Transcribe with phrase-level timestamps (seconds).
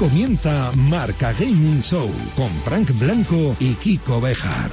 [0.00, 4.70] comienza Marca Gaming Show con Frank Blanco y Kiko Bejar.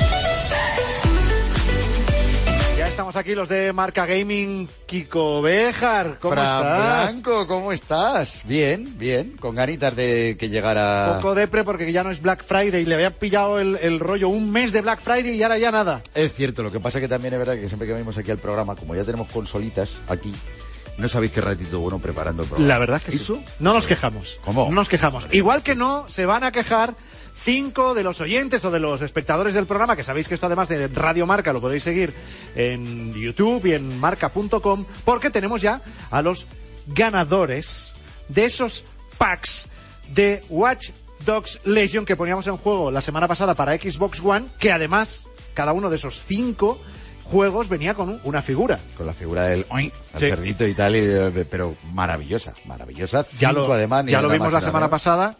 [2.77, 7.11] Ya estamos aquí los de Marca Gaming, Kiko Bejar, ¿cómo Fran estás?
[7.11, 8.43] Blanco, ¿cómo estás?
[8.45, 11.15] Bien, bien, con ganitas de que llegara...
[11.15, 14.29] Un poco depre porque ya no es Black Friday, le habían pillado el, el rollo
[14.29, 16.04] un mes de Black Friday y ahora ya nada.
[16.15, 18.37] Es cierto, lo que pasa que también es verdad que siempre que venimos aquí al
[18.37, 20.33] programa, como ya tenemos consolitas aquí,
[20.97, 22.68] no sabéis qué ratito bueno preparando el programa.
[22.68, 23.36] La verdad es que ¿Eso?
[23.36, 23.46] sí.
[23.60, 24.39] No nos quejamos.
[24.43, 24.65] ¿Cómo?
[24.69, 25.28] No nos quejamos.
[25.32, 26.96] Igual que no se van a quejar
[27.36, 30.69] cinco de los oyentes o de los espectadores del programa, que sabéis que esto además
[30.69, 32.14] de Radio Marca lo podéis seguir
[32.55, 36.47] en YouTube y en marca.com, porque tenemos ya a los
[36.88, 37.95] ganadores
[38.30, 38.83] de esos
[39.17, 39.67] packs
[40.09, 40.89] de Watch
[41.25, 45.73] Dogs Legion que poníamos en juego la semana pasada para Xbox One, que además cada
[45.73, 46.81] uno de esos cinco
[47.30, 48.80] juegos venía con un- una figura.
[48.97, 50.25] Con la figura del oin, el Sí.
[50.30, 53.23] cerdito y tal, y, eh, pero maravillosa, maravillosa.
[53.39, 55.38] Ya Cinco lo, además, ya lo vimos la semana pasada.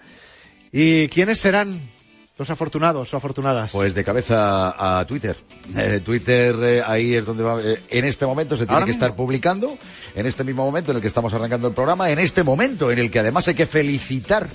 [0.72, 1.82] ¿Y quiénes serán
[2.38, 3.72] los afortunados o afortunadas?
[3.72, 5.38] Pues de cabeza a Twitter.
[5.76, 7.60] Eh, Twitter eh, ahí es donde va.
[7.62, 9.04] eh, en este momento se tiene que mismo.
[9.04, 9.78] estar publicando.
[10.16, 12.10] En este mismo momento en el que estamos arrancando el programa.
[12.12, 14.48] En este momento en el que además hay que felicitar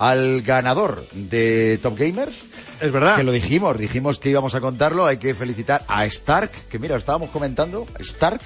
[0.00, 2.34] al ganador de Top Gamers.
[2.80, 3.16] es verdad.
[3.16, 5.04] Que lo dijimos, dijimos que íbamos a contarlo.
[5.04, 7.86] Hay que felicitar a Stark, que mira, lo estábamos comentando.
[8.00, 8.40] Stark.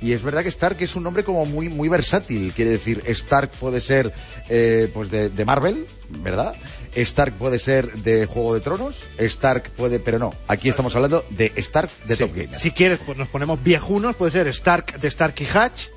[0.00, 2.52] Y es verdad que Stark es un nombre como muy muy versátil.
[2.54, 4.12] Quiere decir, Stark puede ser
[4.48, 6.54] eh, pues de, de Marvel, ¿verdad?
[6.94, 9.00] Stark puede ser de Juego de Tronos.
[9.18, 10.32] Stark puede, pero no.
[10.48, 12.22] Aquí estamos hablando de Stark de Sí.
[12.24, 12.54] Top Gamer.
[12.58, 14.16] Si quieres, pues nos ponemos viejunos.
[14.16, 15.88] Puede ser Stark de Stark y Hatch,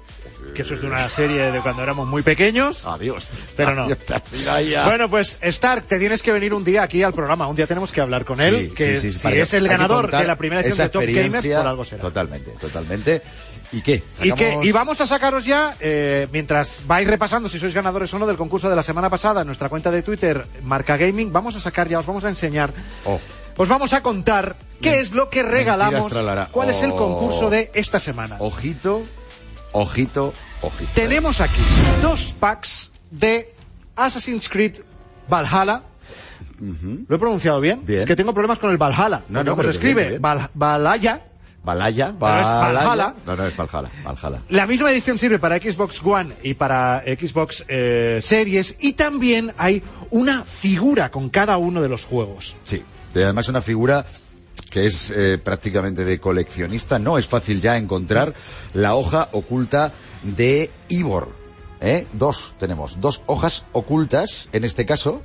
[0.59, 2.85] que eso es de una serie de cuando éramos muy pequeños.
[2.85, 3.29] Adiós.
[3.55, 3.87] Pero no.
[4.49, 4.85] Adiós.
[4.85, 7.47] Bueno, pues Stark, te tienes que venir un día aquí al programa.
[7.47, 10.11] Un día tenemos que hablar con él, Sí, que sí, sí, si es el ganador
[10.11, 11.57] de la primera edición de Top experiencia.
[11.59, 12.01] por algo será.
[12.01, 13.21] Totalmente, totalmente.
[13.71, 14.03] ¿Y qué?
[14.21, 18.19] Y, Sacamos- y vamos a sacaros ya, eh, mientras vais repasando si sois ganadores o
[18.19, 21.55] no del concurso de la semana pasada en nuestra cuenta de Twitter, Marca Gaming, vamos
[21.55, 22.73] a sacar ya, os vamos a enseñar,
[23.05, 23.17] Oh.
[23.55, 26.97] os vamos a contar qué es lo que regalamos, Mentiras, cuál es el Oh.
[26.97, 28.37] concurso de esta semana.
[28.39, 29.03] Ojito,
[29.71, 30.91] ojito, ojito.
[30.95, 31.61] Tenemos aquí
[32.01, 33.49] dos packs de
[33.95, 34.75] Assassin's Creed
[35.29, 35.83] Valhalla.
[37.07, 37.85] ¿Lo he pronunciado bien?
[37.85, 37.99] Bien.
[38.01, 39.23] Es que tengo problemas con el Valhalla.
[39.29, 40.21] No, no, pero se bien, escribe bien.
[40.21, 41.21] Val- Valhalla.
[41.63, 42.11] Balaya.
[42.17, 43.15] Valhalla.
[43.25, 44.41] No, no es Valhalla, Valhalla.
[44.49, 49.83] La misma edición sirve para Xbox One y para Xbox eh, Series y también hay
[50.11, 52.55] una figura con cada uno de los juegos.
[52.63, 52.81] Sí.
[53.13, 54.05] Además una figura
[54.69, 56.97] que es eh, prácticamente de coleccionista.
[56.97, 58.33] No es fácil ya encontrar
[58.73, 59.91] la hoja oculta
[60.23, 61.29] de Ivor.
[61.81, 62.07] ¿eh?
[62.13, 65.21] Dos tenemos, dos hojas ocultas, en este caso,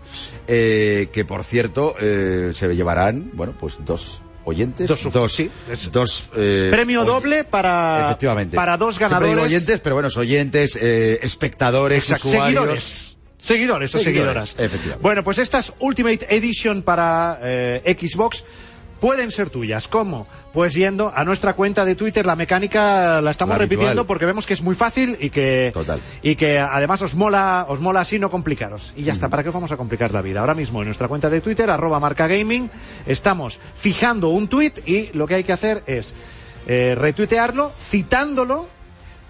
[0.47, 5.91] eh, que por cierto eh, se llevarán, bueno, pues dos oyentes, Dos- dos, sí, es-
[5.91, 8.55] dos eh, Premio doble para, Efectivamente.
[8.56, 9.44] para dos digo ganadores.
[9.44, 12.55] oyentes, pero bueno, oyentes, eh, espectadores, Exacto, usuarios.
[12.55, 13.11] seguidores.
[13.38, 14.15] Seguidores o Seguidores,
[14.50, 14.50] seguidoras.
[14.59, 15.03] efectivamente.
[15.03, 18.43] Bueno, pues estas Ultimate Edition para eh, Xbox
[19.00, 19.87] pueden ser tuyas.
[19.88, 20.26] ¿Cómo?
[20.55, 24.47] Pues yendo a nuestra cuenta de Twitter, la mecánica la estamos La repitiendo porque vemos
[24.47, 25.99] que es muy fácil y que, Total.
[26.23, 28.95] y que además os mola, os mola así no complicaros.
[28.97, 30.39] Y ya está, ¿para qué os vamos a complicar la vida?
[30.39, 32.71] Ahora mismo en nuestra cuenta de Twitter, arroba marca gaming,
[33.05, 36.15] estamos fijando un tweet y lo que hay que hacer es
[36.69, 38.69] eh, retuitearlo, citándolo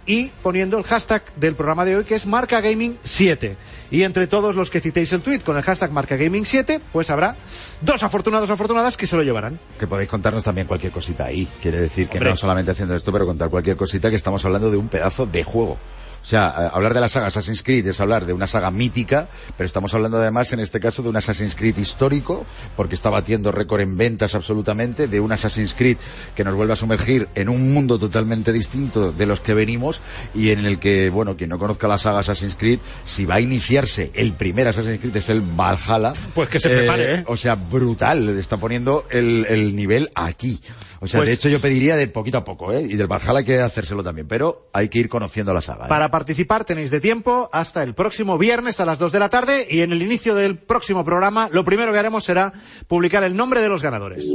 [0.06, 3.56] y poniendo el hashtag del programa de hoy que es Marca Gaming 7.
[3.90, 7.10] Y entre todos los que citéis el tweet con el hashtag Marca Gaming 7, pues
[7.10, 7.36] habrá
[7.80, 9.58] dos afortunados afortunadas que se lo llevarán.
[9.78, 11.48] Que podéis contarnos también cualquier cosita ahí.
[11.62, 14.76] Quiere decir que no solamente haciendo esto, pero contar cualquier cosita que estamos hablando de
[14.76, 15.78] un pedazo de juego.
[16.24, 19.28] O sea, eh, hablar de la saga Assassin's Creed es hablar de una saga mítica,
[19.58, 22.46] pero estamos hablando además en este caso de un Assassin's Creed histórico,
[22.76, 25.98] porque está batiendo récord en ventas absolutamente, de un Assassin's Creed
[26.34, 30.00] que nos vuelve a sumergir en un mundo totalmente distinto de los que venimos
[30.34, 33.40] y en el que, bueno, quien no conozca la saga Assassin's Creed, si va a
[33.42, 36.14] iniciarse el primer Assassin's Creed es el Valhalla.
[36.34, 37.24] Pues que se prepare, ¿eh?
[37.26, 40.58] O sea, brutal, está poniendo el, el nivel aquí.
[41.04, 42.82] O sea, Pues- de hecho yo pediría de poquito a poco, ¿eh?
[42.82, 45.86] Y del Valhalla hay que hacérselo también, pero hay que ir conociendo la saga.
[45.86, 45.88] ¿eh?
[45.88, 49.66] Para participar tenéis de tiempo hasta el próximo viernes a las 2 de la tarde
[49.68, 52.52] y en el inicio del próximo programa lo primero que haremos será
[52.88, 54.26] publicar el nombre de los ganadores.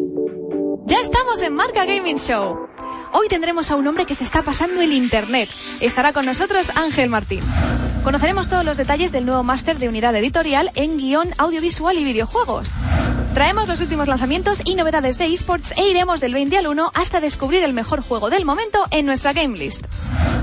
[0.86, 2.68] Ya estamos en Marca Gaming Show.
[3.11, 5.50] Hoy tendremos a un hombre que se está pasando el Internet.
[5.81, 7.41] Estará con nosotros Ángel Martín.
[8.03, 12.69] Conoceremos todos los detalles del nuevo máster de unidad editorial en guion audiovisual y videojuegos.
[13.33, 17.19] Traemos los últimos lanzamientos y novedades de esports e iremos del 20 al 1 hasta
[17.19, 19.85] descubrir el mejor juego del momento en nuestra game list.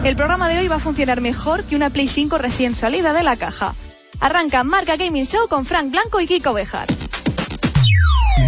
[0.05, 3.23] El programa de hoy va a funcionar mejor que una Play 5 recién salida de
[3.23, 3.75] la caja.
[4.21, 6.89] Arranca Marca Gaming Show con Frank Blanco y Kiko Bejar.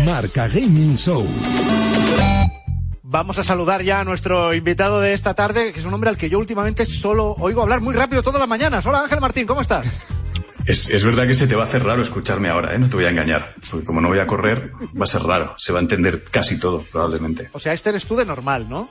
[0.05, 1.27] Marca Gaming Show.
[3.11, 6.19] Vamos a saludar ya a nuestro invitado de esta tarde, que es un hombre al
[6.19, 8.85] que yo últimamente solo oigo hablar muy rápido todas las mañanas.
[8.85, 9.97] Hola Ángel Martín, ¿cómo estás?
[10.67, 12.79] Es, es, verdad que se te va a hacer raro escucharme ahora, ¿eh?
[12.79, 13.55] No te voy a engañar.
[13.71, 15.55] Porque como no voy a correr, va a ser raro.
[15.57, 17.49] Se va a entender casi todo, probablemente.
[17.55, 18.91] O sea, este eres tú de normal, ¿no?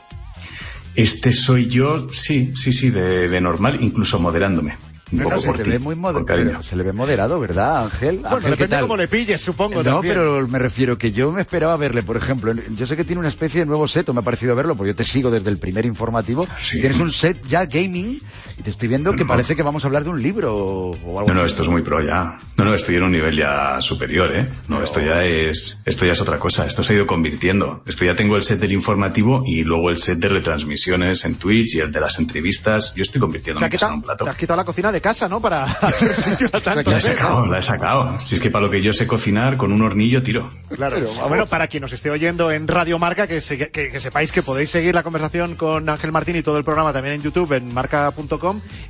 [0.95, 4.79] Este soy yo, sí, sí, sí, de, de normal, incluso moderándome.
[5.24, 6.62] Poco se, te ve muy por moder- cariño.
[6.62, 8.19] se le ve moderado, ¿verdad, Ángel?
[8.19, 8.81] Bueno, Ángel, ¿qué depende tal?
[8.83, 9.83] cómo le pilles, supongo.
[9.83, 10.13] No, también.
[10.15, 13.30] pero me refiero que yo me esperaba verle, por ejemplo, yo sé que tiene una
[13.30, 15.57] especie de nuevo set, o me ha parecido verlo, porque yo te sigo desde el
[15.59, 16.80] primer informativo, Sí.
[16.80, 18.19] tienes un set ya gaming,
[18.57, 19.28] y te estoy viendo que No.
[19.28, 21.69] parece que vamos a hablar de un libro o, o algo No, no, esto es
[21.69, 22.38] muy pro ya.
[22.57, 24.48] No, no, estoy en un nivel ya superior, ¿eh?
[24.68, 26.66] No, esto ya es, esto ya es otra cosa.
[26.66, 27.81] Esto se ha ido convirtiendo.
[27.86, 31.75] Esto ya tengo el set del informativo y luego el set de retransmisiones en Twitch
[31.75, 32.94] y el de las entrevistas.
[32.95, 34.24] Yo estoy convirtiendo O sea, mi casa en un plato.
[34.25, 35.39] te has quitado la cocina de casa, ¿no?
[35.42, 35.66] Para
[36.63, 36.92] tanto.
[36.92, 37.16] La he set.
[37.18, 38.19] sacado, la he sacado.
[38.19, 40.50] Si es que para lo que yo sé cocinar, con un hornillo tiro.
[40.75, 40.98] Claro.
[40.98, 44.31] Pero, bueno, para quien nos esté oyendo en Radio Marca, que, se- que- que sepáis
[44.31, 47.54] que podéis seguir la conversación con Ángel Martín y todo el programa también en YouTube,
[47.54, 48.26] en marca.com,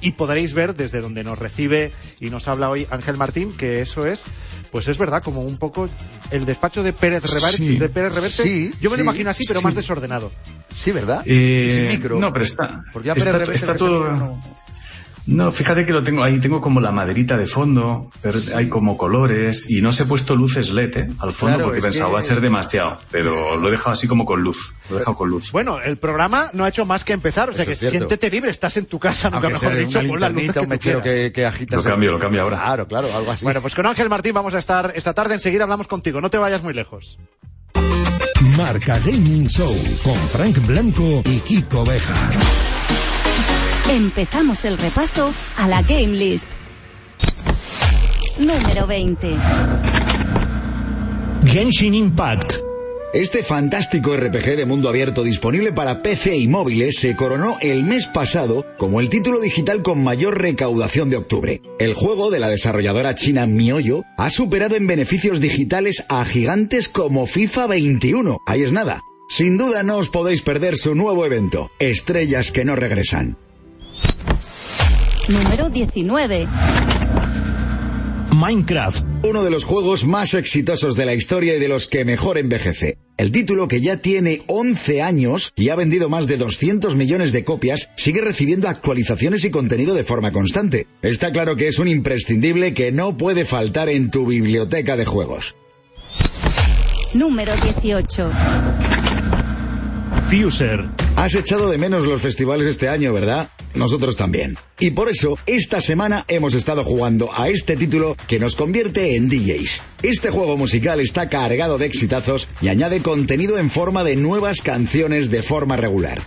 [0.02, 4.06] y podréis ver desde donde nos recibe y nos habla hoy Ángel Martín, que eso
[4.06, 4.24] es,
[4.72, 5.90] pues es verdad, como un poco
[6.32, 7.24] el despacho de Pérez.
[7.56, 7.78] Sí.
[7.78, 8.44] De Pérez Reverte.
[8.44, 9.66] Sí, Yo me lo sí, imagino así, pero sí.
[9.66, 10.32] más desordenado.
[10.74, 11.24] Sí, ¿verdad?
[11.26, 12.20] Eh, Y sin micro.
[12.20, 12.82] No, pero está.
[12.92, 13.90] Porque ya está, Pérez Reverte está versión
[14.20, 14.40] todo.
[15.28, 15.52] No.
[15.52, 19.70] Fíjate que lo tengo ahí, tengo como la maderita de fondo, pero hay como colores
[19.70, 21.08] y no se he puesto luces LED ¿eh?
[21.20, 24.08] al fondo Claro, porque pensado que- va a ser demasiado, pero lo he dejado así
[24.08, 25.52] como con luz, lo he dejado con luz.
[25.52, 28.52] Bueno, el programa no ha hecho más que empezar, o sea Eso que siéntete libre,
[28.52, 31.46] estás en tu casa, nunca mejor dicho, las luces linternita, que un tú que, que
[31.46, 31.84] agitas.
[31.84, 32.58] Lo cambio, lo cambio ahora.
[32.58, 33.44] Claro, claro, algo así.
[33.44, 36.38] Bueno, pues con Ángel Martín vamos a estar esta tarde, enseguida hablamos contigo, no te
[36.38, 37.18] vayas muy lejos.
[38.58, 42.34] Marca Gaming Show con Frank Blanco y Kiko Bejar.
[43.90, 46.46] Empezamos el repaso a la Game List.
[48.38, 49.38] Número 20.
[51.46, 52.56] Genshin Impact.
[53.14, 58.08] Este fantástico RPG de mundo abierto disponible para PC y móviles se coronó el mes
[58.08, 61.62] pasado como el título digital con mayor recaudación de octubre.
[61.80, 67.26] El juego de la desarrolladora china Mioyo ha superado en beneficios digitales a gigantes como
[67.26, 68.40] FIFA 21.
[68.46, 69.00] Ahí es nada.
[69.30, 73.38] Sin duda no os podéis perder su nuevo evento, Estrellas que no regresan.
[75.30, 76.48] Número 19.
[78.34, 79.04] Minecraft.
[79.24, 82.98] Uno de los juegos más exitosos de la historia y de los que mejor envejece.
[83.18, 87.44] El título, que ya tiene 11 años y ha vendido más de 200 millones de
[87.44, 90.88] copias, sigue recibiendo actualizaciones y contenido de forma constante.
[91.02, 95.58] Está claro que es un imprescindible que no puede faltar en tu biblioteca de juegos.
[97.16, 98.30] Número 18.
[100.30, 100.86] Fuser.
[101.16, 103.50] Has echado de menos los festivales este año, ¿verdad?
[103.78, 104.58] Nosotros también.
[104.80, 109.30] Y por eso, esta semana hemos estado jugando a este título que nos convierte en
[109.30, 109.82] DJs.
[110.04, 115.30] Este juego musical está cargado de exitazos y añade contenido en forma de nuevas canciones
[115.30, 116.22] de forma regular.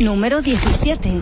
[0.00, 1.20] Número 17.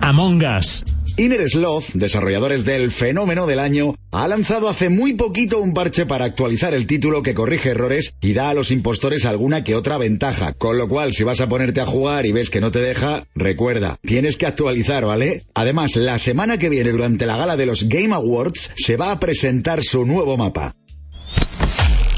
[0.00, 0.84] Among Us.
[1.16, 6.24] Inner Sloth, desarrolladores del fenómeno del año, ha lanzado hace muy poquito un parche para
[6.24, 10.54] actualizar el título que corrige errores y da a los impostores alguna que otra ventaja.
[10.54, 13.24] Con lo cual, si vas a ponerte a jugar y ves que no te deja,
[13.34, 15.44] recuerda, tienes que actualizar, ¿vale?
[15.54, 19.20] Además, la semana que viene, durante la gala de los Game Awards, se va a
[19.20, 20.74] presentar su nuevo mapa.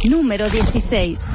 [0.09, 1.29] Número 16.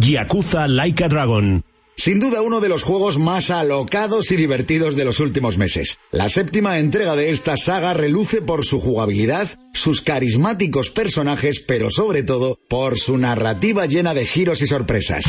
[0.00, 1.62] Yakuza Like a Dragon.
[2.06, 5.98] Sin duda uno de los juegos más alocados y divertidos de los últimos meses.
[6.12, 12.22] La séptima entrega de esta saga reluce por su jugabilidad, sus carismáticos personajes, pero sobre
[12.22, 15.24] todo por su narrativa llena de giros y sorpresas.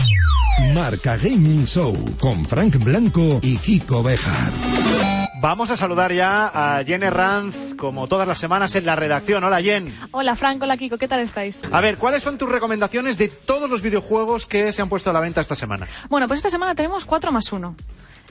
[0.75, 5.16] Marca Gaming Show con Frank Blanco y Kiko Bejar.
[5.39, 9.43] Vamos a saludar ya a Jen Herranz, como todas las semanas en la redacción.
[9.43, 9.95] Hola Jen.
[10.09, 11.61] Hola Franco, hola Kiko, ¿qué tal estáis?
[11.71, 15.13] A ver, ¿cuáles son tus recomendaciones de todos los videojuegos que se han puesto a
[15.13, 15.87] la venta esta semana?
[16.09, 17.75] Bueno, pues esta semana tenemos 4 más 1.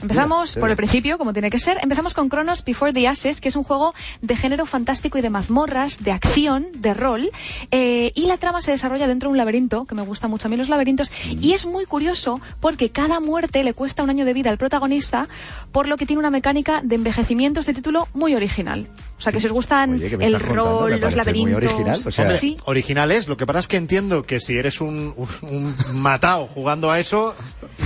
[0.01, 1.79] Empezamos por el principio, como tiene que ser.
[1.81, 5.29] Empezamos con Chronos Before the Ashes, que es un juego de género fantástico y de
[5.29, 7.31] mazmorras, de acción, de rol.
[7.71, 10.51] eh, y la trama se desarrolla dentro de un laberinto, que me gusta mucho a
[10.51, 11.11] mí los laberintos.
[11.31, 15.27] Y es muy curioso porque cada muerte le cuesta un año de vida al protagonista,
[15.71, 18.87] por lo que tiene una mecánica de envejecimiento este título muy original.
[19.17, 21.55] O sea que si os gustan Oye, ¿qué me el rol, los laberintos.
[21.55, 22.55] original, o sea- Hombre, sí.
[22.65, 23.27] originales.
[23.27, 26.99] Lo que pasa es que entiendo que si eres un, un, un matao jugando a
[26.99, 27.33] eso,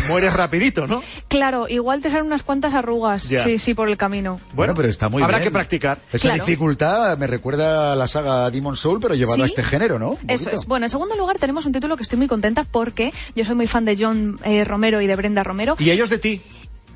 [0.10, 1.02] mueres rapidito, ¿no?
[1.30, 3.44] Claro, igual te salen unas cuantas arrugas, Ya.
[3.46, 4.42] sí, sí, por el camino.
[4.54, 5.48] Bueno, pero está muy habrá bien.
[5.50, 6.02] que practicar.
[6.12, 6.46] Esa Claro.
[6.46, 9.42] dificultad me recuerda a la saga Demon Soul, pero llevado Sí.
[9.44, 10.18] a este género, ¿no?
[10.28, 10.66] Eso es.
[10.66, 13.68] Bueno, en segundo lugar tenemos un título que estoy muy contenta porque yo soy muy
[13.68, 15.76] fan de John eh, Romero y de Brenda Romero.
[15.80, 16.42] Y ellos de ti.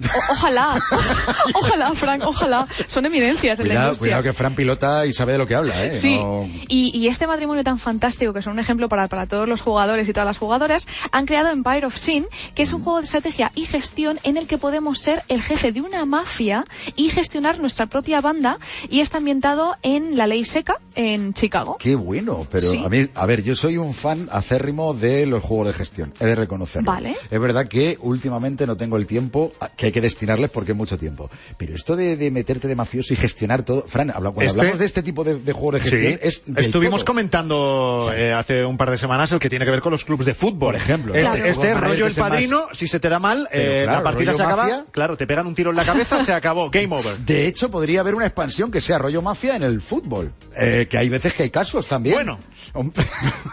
[0.04, 0.82] O- ojalá,
[1.54, 2.68] ojalá, Frank, ojalá.
[2.88, 4.10] Son eminencias en la Cuidado, industria.
[4.18, 5.96] cuidado que Fran pilota y sabe de lo que habla, ¿eh?
[5.96, 9.48] Sí, No- y, y este matrimonio tan fantástico, que son un ejemplo para, para todos
[9.48, 13.00] los jugadores y todas las jugadoras, han creado Empire of Sin, que es un juego
[13.00, 17.10] de estrategia y gestión en el que podemos ser el jefe de una mafia y
[17.10, 18.58] gestionar nuestra propia banda,
[18.90, 21.78] y está ambientado en la ley seca, en Chicago.
[21.80, 22.82] Qué bueno, pero Sí.
[22.84, 26.26] a mí, a ver, yo soy un fan acérrimo de los juegos de gestión, he
[26.26, 26.92] de reconocerlo.
[26.92, 27.16] Vale.
[27.30, 30.78] Es verdad que últimamente no tengo el tiempo a- que hay que destinarles porque es
[30.78, 31.30] mucho tiempo.
[31.58, 34.80] Pero esto de, de meterte de mafioso y gestionar todo, Fran, habla- cuando Este- hablamos
[34.80, 37.06] de este tipo de, de juegos de gestión, Sí, es estuvimos todo.
[37.14, 40.26] comentando eh, hace un par de semanas el que tiene que ver con los clubes
[40.26, 40.56] de fútbol.
[40.74, 41.46] Por ejemplo, este, Claro.
[41.46, 44.44] este rollo el más- padrino, si se te da mal, eh, claro, la partida se
[44.44, 44.86] acaba, mafia.
[44.92, 47.18] claro, te pegan un tiro en la cabeza, se acabó, game over.
[47.20, 50.32] De hecho, podría haber una expansión que sea rollo mafia en el fútbol.
[50.58, 52.16] Eh, que hay veces que hay casos también.
[52.16, 52.40] Bueno.
[52.76, 52.92] en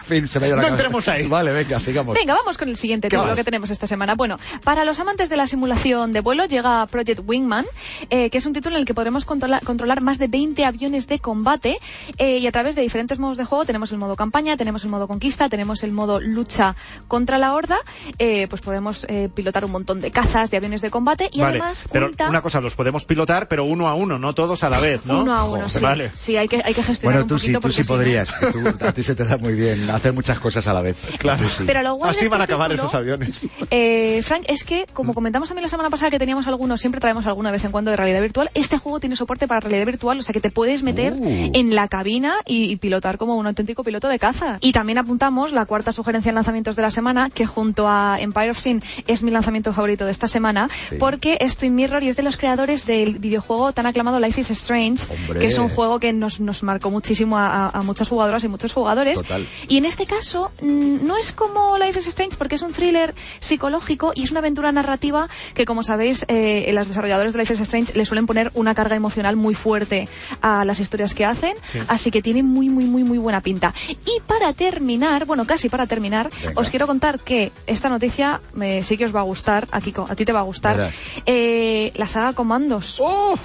[0.07, 0.83] fin, se me ha ido la No cabeza.
[0.85, 1.27] entremos ahí.
[1.27, 2.15] Vale, venga, sigamos.
[2.17, 3.37] Venga, vamos con el siguiente ¿Qué título más?
[3.39, 4.15] que tenemos esta semana.
[4.15, 7.65] Bueno, para los amantes de la simulación de vuelo llega Project Wingman,
[8.11, 11.07] eh, que es un título en el que podremos controla- controlar más de 20 aviones
[11.07, 11.79] de combate
[12.19, 14.91] eh, y a través de diferentes modos de juego tenemos el modo campaña, tenemos el
[14.91, 16.77] modo conquista, tenemos el modo lucha
[17.09, 17.79] contra la horda,
[18.19, 21.59] eh, pues podemos eh, pilotar un montón de cazas, de aviones de combate y vale,
[21.59, 24.69] además pero cuenta una cosa, los podemos pilotar, pero uno a uno, no todos a
[24.71, 25.23] la vez, ¿no?
[25.23, 25.81] uno a uno, sí.
[25.81, 26.11] Vale.
[26.15, 28.29] Sí, hay que, hay que gestionar Bueno, un tú poquito sí, tú sí podrías.
[28.53, 30.97] Tú- a ti se te da muy bien hacer muchas cosas a la vez.
[31.19, 31.49] Claro.
[31.49, 31.65] Sí.
[31.67, 33.49] Pero lo de Así van a este acabar título- esos aviones.
[33.71, 37.27] Eh, Frank, es que, como comentamos también la semana pasada que teníamos algunos, siempre traemos
[37.27, 40.23] alguna vez en cuando de realidad virtual, este juego tiene soporte para realidad virtual, o
[40.23, 41.51] sea que te puedes meter Uh.
[41.55, 44.59] en la cabina y, y pilotar como un auténtico piloto de caza.
[44.61, 48.51] Y también apuntamos la cuarta sugerencia en lanzamientos de la semana, que junto a Empire
[48.51, 50.97] of Sin es mi lanzamiento favorito de esta semana, Sí.
[51.01, 54.51] porque es Twin Mirror y es de los creadores del videojuego tan aclamado Life is
[54.51, 55.41] Strange, Hombre.
[55.41, 59.17] que es un juego que nos, nos marcó muchísimo a, muchas jugadoras y muchos jugadores.
[59.23, 59.47] Total.
[59.69, 63.15] Y en este caso, mm, no es como Life is Strange porque es un thriller
[63.41, 67.61] psicológico y es una aventura narrativa que, como sabéis, eh, las desarrolladoras de Life is
[67.61, 70.09] Strange le suelen poner una carga emocional muy fuerte
[70.41, 71.55] a las historias que hacen,
[71.89, 73.75] así que tiene muy, muy, muy, muy buena pinta.
[73.89, 76.61] Y para terminar, bueno, casi para terminar, Venga.
[76.61, 80.07] os quiero contar que esta noticia me, sí que os va a gustar, a Kiko,
[80.09, 80.91] a ti te va a gustar.
[81.27, 82.99] Eh, la saga Comandos.
[83.01, 83.39] ¡Oh!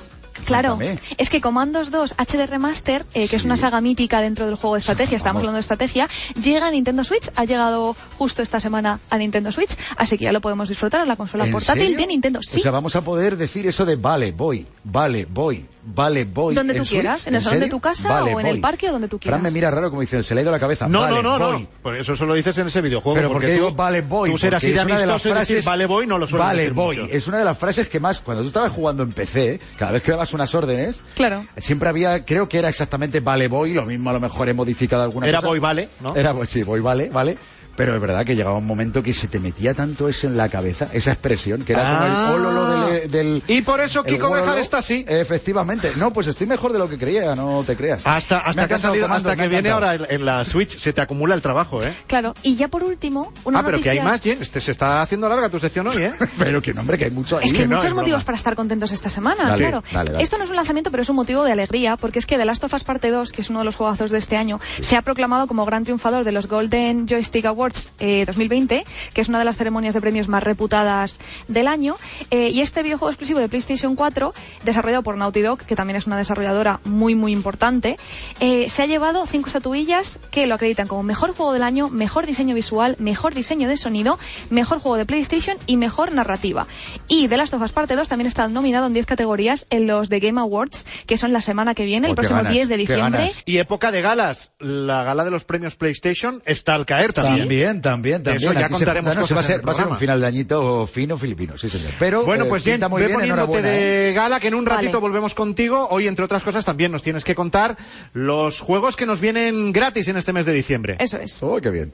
[0.45, 0.99] Claro, Cuéntame.
[1.17, 4.75] es que Commandos 2 HD Remaster, eh, que es una saga mítica dentro del juego
[4.75, 6.07] de estrategia, estamos hablando de estrategia,
[6.41, 10.31] llega a Nintendo Switch, ha llegado justo esta semana a Nintendo Switch, así que ya
[10.31, 11.97] lo podemos disfrutar en la consola ¿En portátil serio?
[11.97, 12.39] de Nintendo.
[12.41, 15.65] Sí, O sea, vamos a poder decir eso de vale, voy, vale, voy,
[15.95, 16.53] vale, voy.
[16.55, 17.27] Donde tú quieras, Switch?
[17.27, 19.21] en el salón de tu casa Vale, o en el parque o donde tú Fran
[19.21, 19.41] quieras.
[19.41, 20.87] me mira raro como diciendo, se le ha ido la cabeza.
[20.87, 21.61] No, Vale, no, no, voy.
[21.63, 21.67] no.
[21.81, 23.15] Por eso solo dices en ese videojuego.
[23.15, 24.31] Pero porque digo vale voy.
[24.31, 26.45] Tú ser porque así de una de las decir frases vale voy no lo suelo
[26.45, 26.97] Vale decir voy.
[26.97, 27.11] mucho.
[27.13, 30.01] Es una de las frases que más cuando tú estabas jugando en PC, cada vez
[30.03, 31.45] que dabas unas órdenes, Claro.
[31.57, 35.03] siempre había, creo que era exactamente vale voy, lo mismo a lo mejor he modificado
[35.03, 35.47] alguna Era cosa.
[35.49, 36.15] voy vale, ¿no?
[36.15, 37.37] Era pues sí, voy vale, vale.
[37.77, 40.49] Pero es verdad que llegaba un momento que se te metía tanto eso en la
[40.49, 42.31] cabeza, esa expresión, que era Ah.
[42.33, 44.29] como el ololo del, del- Y por eso Kiko.
[44.31, 45.05] Bejar está así.
[45.07, 45.91] Efectivamente.
[45.95, 48.01] No, pues estoy mejor de lo que creía, no te creas.
[48.05, 49.91] Hasta, ha hasta que, ha salido, Comandos, hasta que viene encantado.
[49.91, 51.93] ahora en, en la Switch, se te acumula el trabajo, ¿eh?
[52.07, 54.41] Claro, y ya por último, una ah, pero que hay más, Jen.
[54.41, 56.13] Este, se está haciendo larga tu sección hoy, ¿eh?
[56.39, 57.45] Pero que no, hombre, que hay mucho ahí.
[57.45, 58.25] Es que hay no, muchos motivos broma.
[58.25, 59.83] para estar contentos esta semana, Dale, claro.
[59.91, 60.23] dale, dale.
[60.23, 62.45] Esto no es un lanzamiento, pero es un motivo de alegría, porque es que The
[62.45, 64.95] Last of Us Parte 2, que es uno de los juegazos de este año, se
[64.95, 67.66] ha proclamado como gran triunfador de los Golden Joystick Awards
[67.99, 68.83] eh, 2020,
[69.13, 71.95] que es una de las ceremonias de premios más reputadas del año.
[72.31, 74.33] Eh, y este videojuego exclusivo de PlayStation 4,
[74.63, 77.97] desarrollado por Naughty Dog, que también es una desarrolladora muy, muy importante,
[78.39, 82.25] eh, se ha llevado cinco estatuillas que lo acreditan como mejor juego del año, mejor
[82.25, 84.19] diseño visual, mejor diseño de sonido,
[84.49, 86.67] mejor juego de PlayStation y mejor narrativa.
[87.07, 90.09] Y The Last of Us Parte 2 también está nominado en 10 categorías en los
[90.09, 92.69] The Game Awards, que son la semana que viene, el Oh, qué próximo ganas, 10
[92.69, 93.31] de diciembre.
[93.45, 94.51] Y época de galas.
[94.59, 97.47] La gala de los premios PlayStation está al caer también.
[97.65, 98.43] También, también, también.
[98.51, 100.19] Eso ya Aquí se- contaremos no, se va a ser, va a ser un final
[100.21, 101.91] de añito fino filipino, sí señor.
[101.99, 104.13] Pero Bueno, eh, pues bien, muy ve bien, poniéndote de ¿eh?
[104.13, 105.01] gala, que en un ratito Vale.
[105.01, 105.87] volvemos contigo.
[105.89, 107.77] Hoy, entre otras cosas, también nos tienes que contar
[108.13, 110.95] los juegos que nos vienen gratis en este mes de diciembre.
[110.99, 111.41] Eso es.
[111.41, 111.93] Oh, qué bien.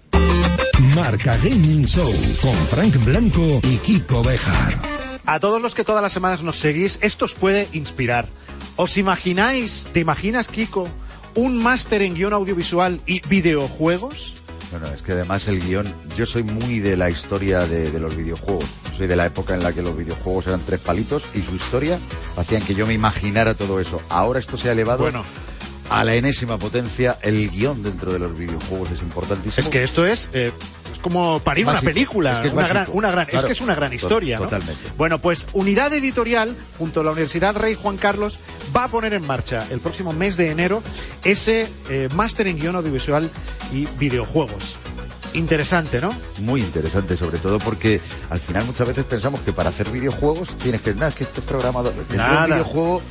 [0.96, 4.82] Marca Gaming Show con Frank Blanco y Kiko Bejar.
[5.26, 8.28] A todos los que todas las semanas nos seguís, esto os puede inspirar.
[8.76, 10.90] ¿Os imagináis, te imaginas, Kiko,
[11.36, 14.36] un máster en guion audiovisual y videojuegos?
[14.74, 15.86] Bueno, es que además el guion,
[16.18, 18.66] yo soy muy de la historia de, los videojuegos.
[18.98, 22.00] Soy de la época en la que los videojuegos eran tres palitos y su historia
[22.38, 24.02] hacían que yo me imaginara todo eso.
[24.10, 25.24] Ahora esto se ha elevado Bueno.
[25.90, 27.20] A la enésima potencia.
[27.22, 29.64] El guion dentro de los videojuegos es importantísimo.
[29.66, 30.52] Es que esto es, eh,
[30.92, 31.90] es como parir una Básico.
[31.92, 32.80] película, Es que es una básico.
[32.80, 34.44] gran, una gran, es que es una gran To- historia, ¿no?
[34.46, 34.82] totalmente.
[34.98, 38.38] Bueno, pues Unidad Editorial, junto a la Universidad Rey Juan Carlos,
[38.76, 40.82] va a poner en marcha el próximo mes de enero
[41.24, 43.30] ese eh, máster en guion audiovisual
[43.74, 44.78] y videojuegos.
[45.34, 46.14] interesante, ¿no?
[46.40, 48.00] Muy interesante, sobre todo porque
[48.30, 51.40] al final muchas veces pensamos que para hacer videojuegos tienes que, nada, es que este
[51.40, 51.92] es programador.
[52.16, 52.42] Nada.
[52.46, 53.02] un videojuego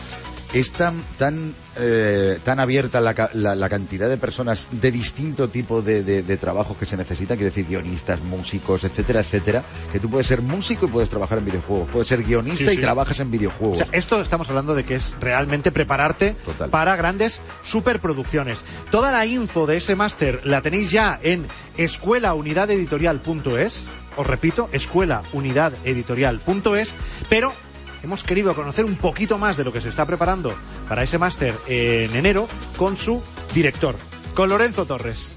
[0.52, 5.80] es tan, tan, eh, tan abierta la, la- la cantidad de personas de distinto tipo
[5.82, 10.10] de, de- de trabajos que se necesitan, quiero decir, guionistas, músicos, etcétera, etcétera, que tú
[10.10, 12.80] puedes ser músico y puedes trabajar en videojuegos, puedes ser guionista Sí, y sí.
[12.82, 13.78] trabajas en O videojuegos.
[13.78, 16.68] sea, esto estamos hablando de que es realmente prepararte Total.
[16.70, 18.64] para grandes superproducciones.
[18.90, 23.88] Toda la info de ese máster la tenéis ya en escuelaunidadeditorial.es.
[24.14, 26.92] Os repito, escuelaunidadeditorial.es,
[27.30, 27.54] pero
[28.02, 30.54] hemos querido conocer un poquito más de lo que se está preparando
[30.88, 33.22] para ese máster en enero con su
[33.54, 33.94] director,
[34.34, 35.34] con Lorenzo Torres.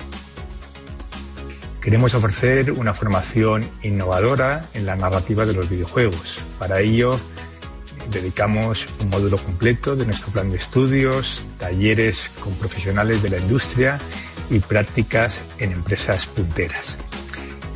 [1.82, 6.40] Queremos ofrecer una formación innovadora en la narrativa de los videojuegos.
[6.58, 7.20] Para ello,
[8.10, 14.00] dedicamos un módulo completo de nuestro plan de estudios, talleres con profesionales de la industria
[14.50, 16.98] y prácticas en empresas punteras.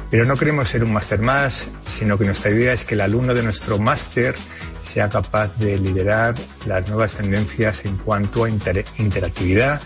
[0.09, 3.35] Pero no queremos ser un máster más, sino que nuestra idea es que el alumno
[3.35, 4.35] de nuestro máster
[4.81, 9.81] sea capaz de liderar las nuevas tendencias en cuanto a inter- interactividad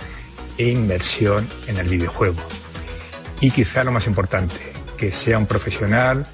[0.57, 2.41] e inmersión en el videojuego.
[3.41, 4.55] Y quizá lo más importante,
[4.97, 6.25] que sea un profesional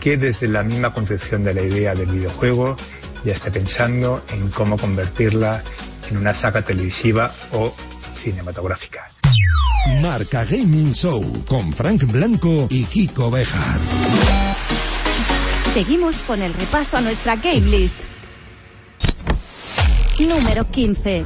[0.00, 2.76] que desde la misma concepción de la idea del videojuego
[3.24, 5.62] ya esté pensando en cómo convertirla
[6.10, 7.74] en una saga televisiva o
[8.22, 9.10] cinematográfica.
[10.00, 13.78] Marca Gaming Show con Frank Blanco y Kiko Bejar.
[15.74, 17.98] Seguimos con el repaso a nuestra game list.
[20.20, 21.24] Número 15.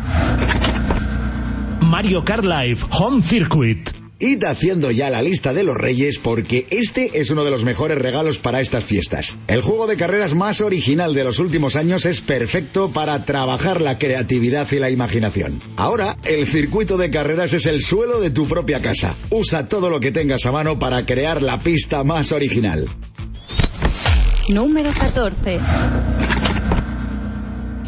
[1.82, 3.90] Mario Kart Live Home Circuit.
[4.18, 7.98] Id haciendo ya la lista de los reyes porque este es uno de los mejores
[7.98, 9.36] regalos para estas fiestas.
[9.48, 13.98] El juego de carreras más original de los últimos años es perfecto para trabajar la
[13.98, 15.60] creatividad y la imaginación.
[15.76, 19.14] Ahora, el circuito de carreras es el suelo de tu propia casa.
[19.28, 22.88] Usa todo lo que tengas a mano para crear la pista más original.
[24.48, 25.60] Número 14.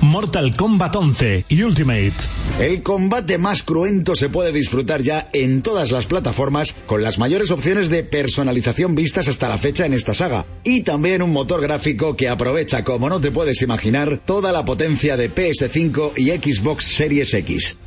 [0.03, 2.13] Mortal Kombat 11 Ultimate.
[2.59, 7.51] El combate más cruento se puede disfrutar ya en todas las plataformas con las mayores
[7.51, 10.45] opciones de personalización vistas hasta la fecha en esta saga.
[10.63, 15.17] Y también un motor gráfico que aprovecha, como no te puedes imaginar, toda la potencia
[15.17, 17.79] de PS5 y Xbox Series X.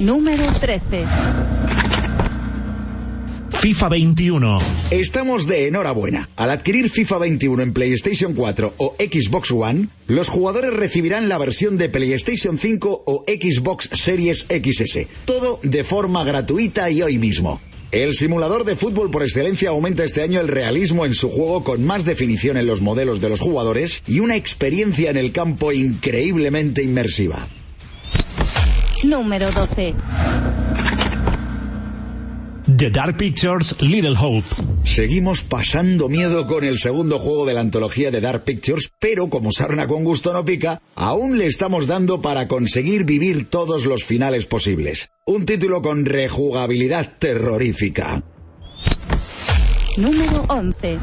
[0.00, 1.04] Número 13.
[3.66, 4.58] FIFA 21.
[4.92, 6.28] Estamos de enhorabuena.
[6.36, 11.76] Al adquirir FIFA 21 en PlayStation 4 o Xbox One, los jugadores recibirán la versión
[11.76, 15.08] de PlayStation 5 o Xbox Series XS.
[15.24, 17.60] Todo de forma gratuita y hoy mismo.
[17.90, 21.84] El simulador de fútbol por excelencia aumenta este año el realismo en su juego con
[21.84, 26.84] más definición en los modelos de los jugadores y una experiencia en el campo increíblemente
[26.84, 27.48] inmersiva.
[29.02, 29.94] Número 12.
[32.76, 34.44] The Dark Pictures Little Hope.
[34.84, 39.50] Seguimos pasando miedo con el segundo juego de la antología de Dark Pictures, pero como
[39.50, 44.44] sarna con gusto no pica, aún le estamos dando para conseguir vivir todos los finales
[44.44, 45.08] posibles.
[45.24, 48.22] Un título con rejugabilidad terrorífica.
[49.96, 50.98] Número 11.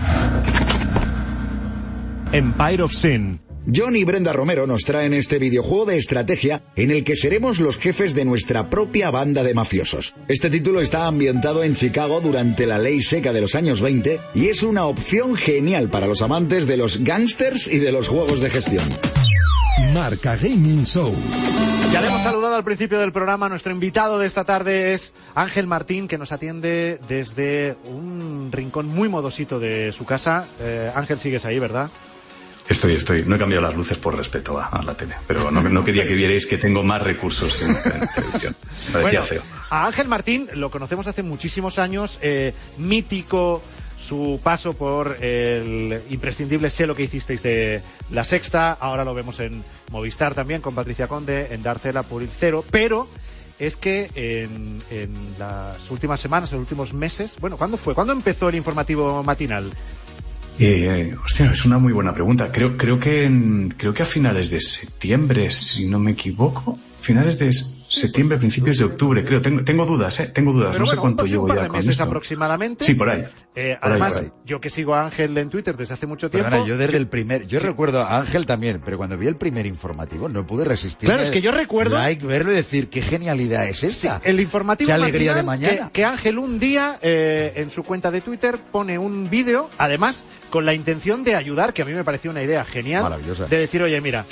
[2.33, 3.42] Empire of Sin.
[3.71, 7.77] John y Brenda Romero nos traen este videojuego de estrategia en el que seremos los
[7.77, 10.15] jefes de nuestra propia banda de mafiosos.
[10.27, 14.47] Este título está ambientado en Chicago durante la ley seca de los años 20 y
[14.47, 18.49] es una opción genial para los amantes de los gángsters y de los juegos de
[18.49, 18.83] gestión.
[19.93, 21.13] Marca Gaming Show.
[21.93, 23.47] Ya le hemos saludado al principio del programa.
[23.47, 29.07] Nuestro invitado de esta tarde es Ángel Martín, que nos atiende desde un rincón muy
[29.07, 30.47] modosito de su casa.
[30.59, 31.89] Eh, Ángel, sigues ahí, ¿verdad?
[32.73, 33.23] Estoy, estoy.
[33.23, 36.07] No he cambiado las luces por respeto a, a la tele, pero no, no quería
[36.07, 38.55] que vierais que tengo más recursos que en, en televisión.
[38.91, 39.41] Parecía Bueno, feo.
[39.69, 43.61] A Ángel Martín lo conocemos hace muchísimos años, eh, mítico
[43.99, 49.39] su paso por el imprescindible sé lo que hicisteis de La Sexta, ahora lo vemos
[49.39, 53.07] en Movistar también con Patricia Conde, en Darcela por Cero, pero
[53.59, 57.93] es que en, en las últimas semanas, en los últimos meses, bueno, ¿cuándo fue?
[57.93, 59.71] ¿Cuándo empezó el informativo matinal?
[60.59, 62.51] Eh, hostia, es una muy buena pregunta.
[62.51, 67.51] Creo, creo que creo que a finales de septiembre, si no me equivoco, finales de
[67.93, 69.41] septiembre, principios de octubre, creo.
[69.41, 70.71] Tengo, tengo dudas, eh, tengo dudas.
[70.71, 72.03] Pero no sé cuánto llevo ya de con meses esto.
[72.03, 72.83] aproximadamente.
[72.85, 73.21] Sí, por ahí.
[73.55, 74.31] Eh, Por ahí, además, por ahí.
[74.45, 76.49] yo que sigo a Ángel en Twitter desde hace mucho tiempo.
[76.49, 79.67] Perdona, yo desde el primer, yo recuerdo a Ángel también, pero cuando vi el primer
[79.67, 81.07] informativo no pude resistir.
[81.07, 84.19] Claro, es que yo recuerdo- Like, verlo y decir, qué genialidad es esta.
[84.23, 85.85] El informativo Qué alegría de mañana.
[85.87, 90.23] Que, que Ángel un día eh, en su cuenta de Twitter pone un vídeo, además
[90.49, 93.45] con la intención de ayudar, que a mí me pareció una idea genial, Maravillosa.
[93.47, 94.23] de decir, oye, mira,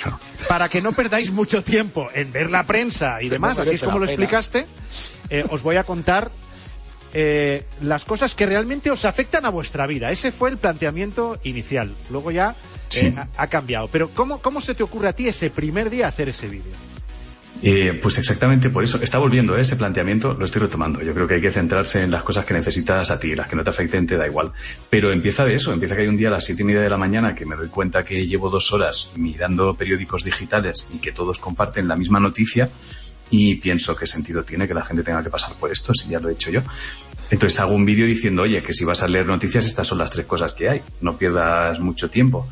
[0.48, 3.98] para que no perdáis mucho tiempo en ver la prensa y demás, así es como
[3.98, 4.66] lo explicaste,
[5.30, 6.30] eh, os voy a contar
[7.14, 10.10] eh, las cosas que realmente os afectan a vuestra vida.
[10.10, 11.92] Ese fue el planteamiento inicial.
[12.10, 12.56] Luego ya
[12.96, 13.88] eh, ha, ha cambiado.
[13.88, 16.72] Pero ¿cómo, ¿cómo se te ocurre a ti ese primer día hacer ese vídeo?
[17.64, 18.98] Eh, pues exactamente por eso.
[19.00, 19.60] Está volviendo ¿eh?
[19.60, 21.00] ese planteamiento, lo estoy retomando.
[21.00, 23.54] Yo creo que hay que centrarse en las cosas que necesitas a ti, las que
[23.54, 24.50] no te afecten te da igual.
[24.90, 26.90] Pero empieza de eso, empieza que hay un día a las siete y media de
[26.90, 31.12] la mañana que me doy cuenta que llevo dos horas mirando periódicos digitales y que
[31.12, 32.68] todos comparten la misma noticia
[33.32, 36.20] y pienso qué sentido tiene que la gente tenga que pasar por esto si ya
[36.20, 36.60] lo he hecho yo.
[37.30, 40.10] Entonces hago un vídeo diciendo, oye, que si vas a leer noticias, estas son las
[40.10, 40.82] tres cosas que hay.
[41.00, 42.46] No pierdas mucho tiempo.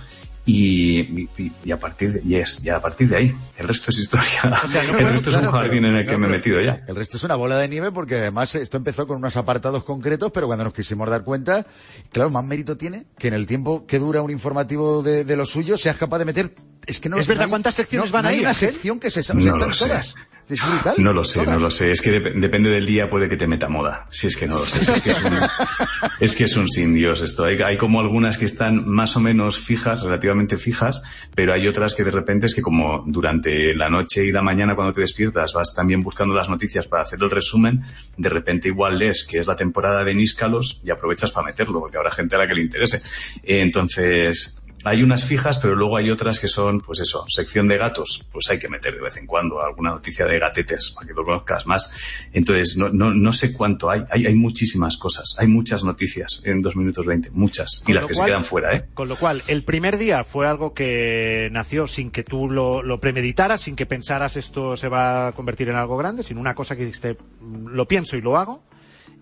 [0.46, 1.00] Y,
[1.38, 4.26] y, y a partir de, yes, ya a partir de ahí, el resto es historia.
[4.26, 4.50] sea,
[4.90, 6.80] no, el resto es un claro, jardín en el que no, me he metido ya.
[6.88, 10.32] El resto es una bola de nieve porque además esto empezó con unos apartados concretos,
[10.32, 11.66] pero cuando nos quisimos dar cuenta,
[12.10, 15.44] claro, más mérito tiene que en el tiempo que dura un informativo de, de lo
[15.44, 16.54] suyo seas capaz de meter.
[16.86, 18.48] Es que no Es no verdad, hay- ¿cuántas secciones no- van no hay ahí, una
[18.50, 18.72] Ángel?
[18.72, 19.86] sección que se o sea, No están lo sé.
[19.88, 20.14] todas.
[20.50, 20.94] Es brutal.
[20.98, 21.54] No lo sé, Todas.
[21.54, 21.90] no lo sé.
[21.90, 24.06] Es que dep- depende del día, puede que te meta moda.
[24.10, 24.84] Si es que no lo sé.
[24.84, 25.32] Si es, que es, un,
[26.20, 27.44] es que es un sin Dios esto.
[27.44, 31.02] Hay, hay como algunas que están más o menos fijas, relativamente fijas,
[31.34, 34.74] pero hay otras que de repente es que como durante la noche y la mañana
[34.74, 37.82] cuando te despiertas vas también buscando las noticias para hacer el resumen,
[38.16, 41.96] de repente igual lees que es la temporada de Níscalos y aprovechas para meterlo, porque
[41.96, 42.98] habrá gente a la que le interese.
[43.42, 47.76] Eh, entonces, hay unas fijas, pero luego hay otras que son, pues eso, sección de
[47.76, 51.12] gatos, pues hay que meter de vez en cuando alguna noticia de gatetes para que
[51.14, 51.90] lo conozcas más.
[52.32, 54.02] Entonces, no, no, no sé cuánto hay.
[54.10, 54.26] hay.
[54.26, 57.80] Hay muchísimas cosas, hay muchas noticias en 2 minutos 20, muchas.
[57.84, 58.84] Con Y las que cual- se quedan fuera, ¿eh?
[58.94, 62.98] Con lo cual, el primer día fue algo que nació sin que tú lo, lo
[62.98, 66.76] premeditaras, sin que pensaras esto se va a convertir en algo grande, sino una cosa
[66.76, 68.64] que dijiste, "Mm, lo pienso y lo hago.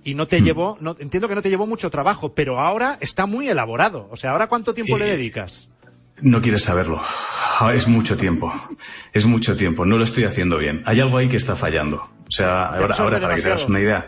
[0.08, 0.28] Y no Hmm.
[0.28, 4.08] te llevó, no, entiendo que no te llevó mucho trabajo, pero ahora está muy elaborado.
[4.10, 5.68] O sea, ¿ahora cuánto tiempo Eh, le dedicas?
[6.22, 7.00] No quieres saberlo.
[7.60, 8.52] Ah, Es mucho tiempo.
[9.12, 9.84] Es mucho tiempo.
[9.84, 10.82] No lo estoy haciendo bien.
[10.86, 11.96] Hay algo ahí que está fallando.
[11.98, 14.06] O sea, ahora, ahora para que te hagas una idea.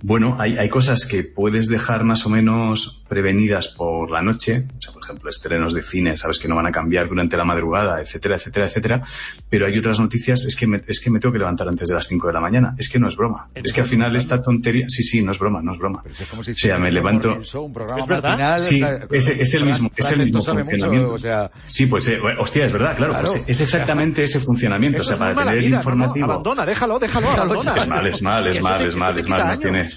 [0.00, 4.64] Bueno, hay, hay cosas que puedes dejar más o menos prevenidas por la noche.
[4.78, 7.44] O sea, por ejemplo, estrenos de cine, sabes que no van a cambiar durante la
[7.44, 9.02] madrugada, etcétera, etcétera, etcétera.
[9.48, 11.94] Pero hay otras noticias, es que me, es que me tengo que levantar antes de
[11.94, 12.74] las 5 de la mañana.
[12.78, 13.48] Es que no es broma.
[13.54, 16.00] Es que al final esta tontería, sí, sí, no es broma, no es broma.
[16.04, 17.28] Pero es como si O sea, me un levanto.
[17.30, 18.30] morning show, un programa ¿Es verdad?
[18.30, 21.12] matinal, Sí, o sea, es, es el mismo, es el mismo mucho, funcionamiento.
[21.14, 23.28] o sea, Sí, pues, eh, hostia, es verdad, claro, Claro.
[23.32, 25.02] pues es exactamente ese funcionamiento.
[25.02, 25.82] Eso o sea, para tener el vida, ¿no?
[25.82, 26.24] No, informativo.
[26.32, 27.74] abandona, déjalo, déjalo, abandona.
[27.76, 29.48] Es mal, es mal, es mal, es mal, es mal.
[29.54, 29.87] No tiene,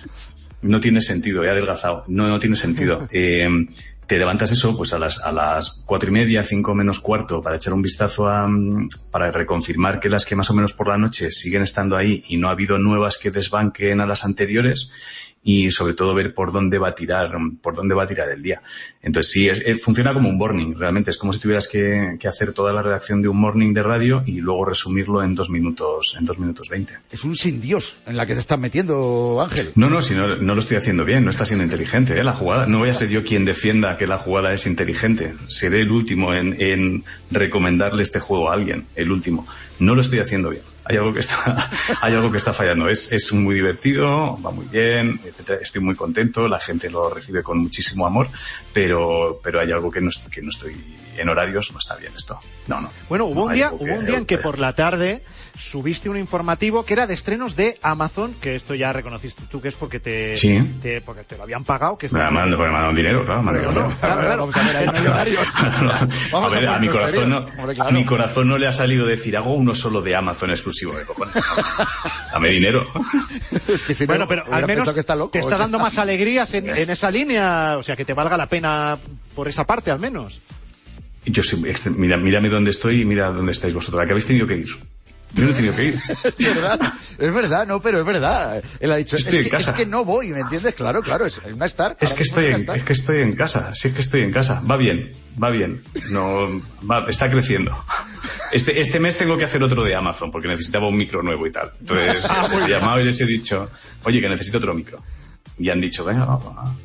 [0.61, 2.03] no tiene sentido, he adelgazado.
[2.07, 3.07] No, no tiene sentido.
[3.11, 3.47] Eh,
[4.11, 7.55] te levantas eso, pues a las, a las cuatro y media, cinco menos cuarto, para
[7.55, 10.97] echar un vistazo a, mm, para reconfirmar que las que más o menos por la
[10.97, 14.91] noche siguen estando ahí y no ha habido nuevas que desbanquen a las anteriores
[15.43, 18.43] y sobre todo ver por dónde va a tirar, por dónde va a tirar el
[18.43, 18.61] día.
[19.01, 21.09] Entonces sí, es, es- funciona como un morning, realmente.
[21.11, 24.21] Es como si tuvieras que, que hacer toda la redacción de un morning de radio
[24.25, 26.93] y luego resumirlo en dos minutos, en dos minutos veinte.
[27.11, 29.71] es un sin Dios en la que te estás metiendo, Ángel.
[29.75, 32.23] No, no, si no, no lo estoy haciendo bien, no está siendo inteligente, ¿eh?
[32.23, 35.33] La jugada, no voy a ser yo quien defienda que la jugada es inteligente.
[35.47, 39.47] Seré el último en, en recomendarle este juego a alguien, el último.
[39.79, 40.61] No lo estoy haciendo bien.
[40.85, 41.69] Hay algo que está,
[42.01, 42.89] hay algo que está fallando.
[42.89, 45.59] Es, es muy divertido, va muy bien, etcétera.
[45.61, 48.27] Estoy muy contento, la gente lo recibe con muchísimo amor,
[48.73, 50.75] pero, pero hay algo que no, que no estoy
[51.17, 52.39] en horarios, no está bien esto.
[52.67, 52.89] No, no.
[53.09, 55.21] Bueno, hubo un día, hubo un día en que por la tarde
[55.57, 59.67] subiste un informativo que era de estrenos de Amazon, que esto ya reconociste tú que
[59.69, 60.57] es porque te, Sí.
[60.81, 63.25] te- porque te lo habían pagado, que es Me mandado, porque me ha dado dinero,
[63.25, 63.43] claro.
[63.43, 63.93] me No, no, dinero.
[63.99, 64.49] claro, claro.
[66.31, 67.59] Vamos a ver, a ver, a, mi corazón no, serios.
[67.59, 67.89] Hombre, claro.
[67.89, 71.05] a mi corazón no le ha salido decir hago uno solo de Amazon exclusivo de
[71.05, 71.35] cojones.
[72.31, 72.85] Dame dinero.
[73.67, 75.97] Es que si no, Bueno, pero al menos que está loco, te está dando más
[75.97, 78.97] alegrías en, en esa línea, o sea, que te valga la pena
[79.35, 80.39] por esa parte al menos.
[81.25, 81.61] Yo soy,
[81.97, 84.01] mira, mírame dónde estoy y mira dónde estáis vosotros.
[84.01, 84.69] ¿A qué habéis tenido que ir?
[85.33, 85.99] Yo no he tenido que ir.
[86.37, 88.63] Es verdad, es verdad, no, pero es verdad.
[88.79, 89.71] Él ha dicho, es que, casa.
[89.71, 90.73] es que no voy, ¿me entiendes?
[90.73, 91.95] Claro, claro, es una star.
[91.99, 94.31] Es ahora que estoy en, es que estoy en casa, sí es que estoy en
[94.31, 94.61] casa.
[94.69, 95.83] Va bien, va bien.
[96.09, 96.47] No,
[96.89, 97.75] va, está creciendo.
[98.51, 101.51] Este, este mes tengo que hacer otro de Amazon porque necesitaba un micro nuevo y
[101.51, 101.71] tal.
[101.79, 103.69] Entonces, les he llamado y les he dicho,
[104.03, 105.01] oye, que necesito otro micro.
[105.57, 106.75] Y han dicho, venga, va, va, va.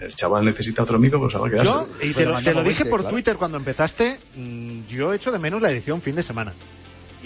[0.00, 1.72] el chaval necesita otro micro, pues va a quedarse.
[1.72, 3.14] Yo, y te lo, te lo dije 20, por claro.
[3.14, 6.52] Twitter cuando empezaste, mm, yo he hecho de menos la edición fin de semana.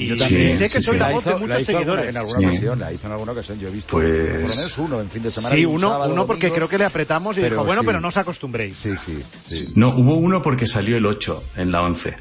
[0.01, 0.57] Y Yo Sí, también.
[0.59, 0.99] sé que sí, soy sí.
[1.01, 2.09] la voz de la muchos hizo seguidores.
[2.09, 2.47] En alguna Sí.
[2.47, 3.59] ocasión, la hizo en alguna ocasión.
[3.59, 5.55] Yo he visto Pues- por lo menos uno en fin de semana.
[5.55, 6.57] Sí, un uno, sábado, uno porque domingos.
[6.57, 7.87] creo que le apretamos y Pero dijo, bueno, sí.
[7.87, 8.77] pero no os acostumbréis.
[8.77, 9.73] Sí, sí, sí.
[9.77, 12.17] No, hubo uno porque salió el 8 en la 11.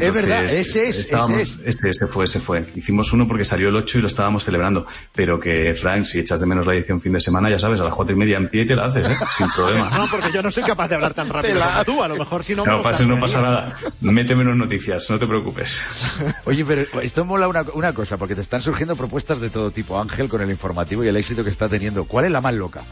[0.00, 1.66] Es verdad, ese es, estábamos- ese es.
[1.66, 2.64] Este, este fue, ese fue.
[2.74, 4.86] Hicimos uno porque salió el 8 y lo estábamos celebrando.
[5.14, 7.84] Pero que, Frank, si echas de menos la edición fin de semana, ya sabes, a
[7.84, 9.16] las cuatro y media en pie y te la haces, ¿eh?
[9.36, 9.90] Sin problema.
[9.98, 12.42] No, porque yo no soy capaz de hablar tan rápido como tú, a lo mejor
[12.42, 12.64] si no...
[12.64, 13.76] me No lo pasa, no pasa nada.
[14.00, 15.84] Mete menos noticias, no te preocupes.
[16.44, 20.00] Oye, pero esto mola una, una cosa, porque te están surgiendo propuestas de todo tipo.
[20.00, 22.04] Ángel con el informativo y el éxito que está teniendo.
[22.04, 22.82] ¿Cuál es la más loca?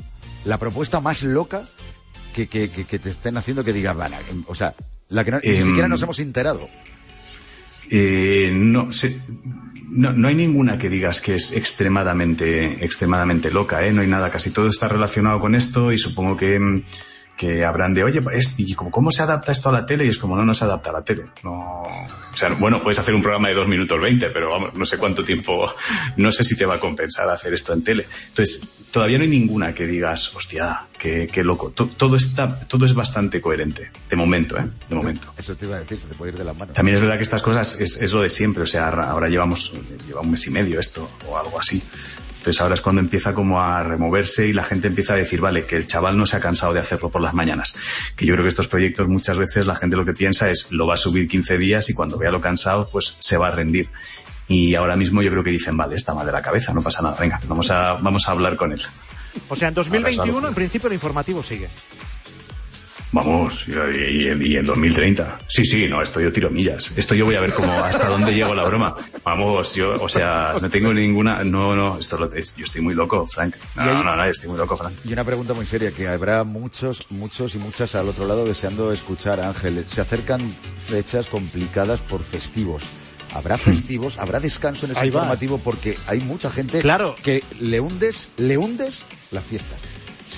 [0.46, 1.60] la propuesta más loca
[2.35, 4.16] que, que, que, que te estén haciendo que digas, "Vale,
[4.47, 4.75] o sea,
[5.09, 6.69] la que no- ni Em, siquiera nos hemos enterado.
[7.90, 9.21] Eh, no, se-
[9.88, 13.93] no, no hay ninguna que digas que es extremadamente, extremadamente loca, ¿eh?
[13.93, 16.83] No hay nada, casi todo está relacionado con esto y supongo que, mm,
[17.40, 20.05] que habrán de, oye, es- ¿y cómo, cómo se adapta esto a la tele?
[20.05, 21.24] Y es como, no, no se adapta a la tele.
[21.42, 24.85] No, o sea, bueno, puedes hacer un programa de dos minutos veinte, pero vamos, no
[24.85, 25.72] sé cuánto tiempo,
[26.18, 28.05] no sé si te va a compensar hacer esto en tele.
[28.29, 31.70] Entonces, todavía no hay ninguna que digas, hostia, qué, qué loco.
[31.70, 33.90] To- todo está, todo es bastante coherente.
[34.11, 34.66] De momento, ¿eh?
[34.90, 35.33] De momento.
[35.38, 36.74] Eso te iba a decir, se te puede ir de las manos.
[36.74, 39.29] También es verdad que estas cosas es, es lo de siempre, o sea, ahora ahora
[39.31, 39.72] llevamos
[40.07, 41.83] lleva un mes y medio esto o algo así.
[42.40, 45.66] Entonces ahora es cuando empieza como a removerse y la gente empieza a decir, vale,
[45.66, 47.74] que el chaval no se ha cansado de hacerlo por las mañanas.
[48.16, 50.87] Que yo creo que estos proyectos muchas veces la gente lo que piensa es, lo
[50.87, 53.90] va a subir 15 días y cuando vea lo cansado, pues se va a rendir.
[54.48, 57.03] Y ahora mismo yo creo que dicen, vale, está mal de la cabeza, no pasa
[57.03, 58.81] nada, venga, vamos a, vamos a hablar con él.
[59.50, 61.68] O sea, en 2021, en principio, el informativo sigue.
[63.12, 65.38] Vamos, y, y- y en 2030.
[65.49, 66.92] Sí, sí, no, esto yo tiro millas.
[66.96, 68.94] Esto yo voy a ver cómo, hasta dónde llego la broma.
[69.25, 72.94] Vamos, yo, o sea, no tengo ninguna, no, no, esto lo, es- yo estoy muy
[72.94, 73.57] loco, Frank.
[73.75, 74.94] No, no, no, no, estoy muy loco, Frank.
[75.05, 78.92] Y una pregunta muy seria, que habrá muchos, muchos y muchas al otro lado deseando
[78.92, 79.85] escuchar a Ángel.
[79.88, 80.40] Se acercan
[80.87, 82.85] fechas complicadas por festivos.
[83.33, 84.18] ¿Habrá festivos?
[84.18, 85.20] ¿Habrá descanso en ese Ahí va.
[85.20, 85.59] informativo?
[85.59, 87.14] Porque hay mucha gente Claro.
[87.23, 89.77] que le hundes, le hundes la fiesta.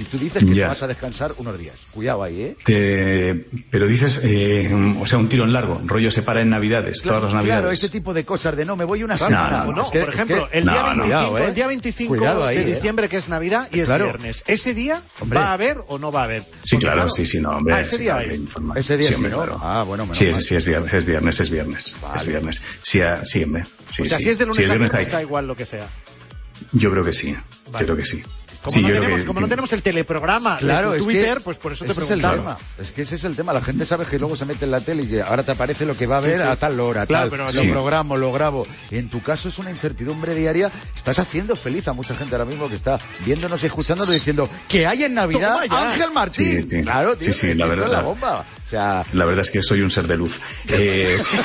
[0.03, 0.65] Si tú dices que Ya.
[0.65, 2.57] te vas a descansar unos días, cuidado ahí, ¿eh?
[2.65, 4.69] Te- pero dices, eh,
[5.01, 7.61] o sea, un tiro en largo, rollo se para en Navidades, todas las Navidades.
[7.61, 9.59] Claro, ese tipo de cosas de no, me voy una No, semana.
[9.59, 9.73] no, no.
[9.73, 11.03] No, Es que- por es ejemplo, que- el, día No, no.
[11.05, 11.45] 25, Cuidado, ¿eh?
[11.47, 12.75] el día 25 Cuidado ahí, de ¿eh?
[12.75, 14.05] diciembre, que es Navidad y es Claro.
[14.07, 14.43] viernes.
[14.47, 15.39] ¿Ese día Hombre.
[15.39, 16.43] va a haber o no va a haber?
[16.65, 17.75] Sí, claro, sí, sí, no, hombre.
[17.75, 18.81] Ah, ese sí, día claro, hay.
[18.81, 19.37] Ese día Sí, sí, hombre, ¿no?
[19.39, 19.61] claro.
[19.63, 20.35] Ah, bueno, menos Sí, mal.
[20.35, 21.97] sí, sí, es viernes, es viernes, es viernes.
[22.03, 22.17] Vale.
[22.17, 22.63] Es viernes.
[22.83, 23.65] Sí, ah, sí, hombre.
[23.95, 24.25] Sí, o sea, sí.
[24.25, 25.87] si es de lunes a viernes da igual lo que sea.
[26.73, 27.37] Yo creo que sí.
[27.71, 27.87] Vale.
[27.87, 28.23] Yo creo que sí.
[28.63, 31.41] Como, sí, no, tenemos, que- como no tenemos el teleprograma Claro, de es Twitter, que
[31.45, 32.35] pues por eso te es el preguntaba.
[32.37, 32.59] tema.
[32.79, 33.53] Es que ese es el tema.
[33.53, 35.85] La gente sabe que luego se mete en la tele y que ahora te aparece
[35.85, 36.43] lo que va a ver sí.
[36.43, 37.31] a tal hora, Claro, tal.
[37.51, 38.67] pero lo programo, lo grabo.
[38.93, 40.71] En tu caso es una incertidumbre diaria.
[40.95, 44.87] Estás haciendo feliz a mucha gente ahora mismo que está viéndonos y escuchándonos diciendo que
[44.87, 45.59] hay en Navidad.
[45.69, 46.63] Ángel Martín.
[46.63, 46.83] Sí, sí.
[46.83, 47.33] Claro, tío.
[47.33, 47.87] Sí, sí, la verdad.
[47.87, 48.45] es la bomba.
[48.73, 50.41] Sea, La verdad es que soy un ser de luz.
[50.71, 51.37] Eh, sí,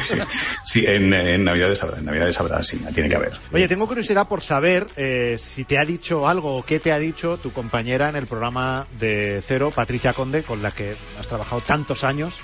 [0.00, 0.18] sí,
[0.64, 3.32] sí, en, en Navidades habrá, en Navidades habrá, sí, tiene que haber.
[3.52, 6.98] Oye, tengo curiosidad por saber eh, si te ha dicho algo o qué te ha
[6.98, 11.60] dicho tu compañera en el programa de Cero, Patricia Conde, con la que has trabajado
[11.60, 12.34] tantos años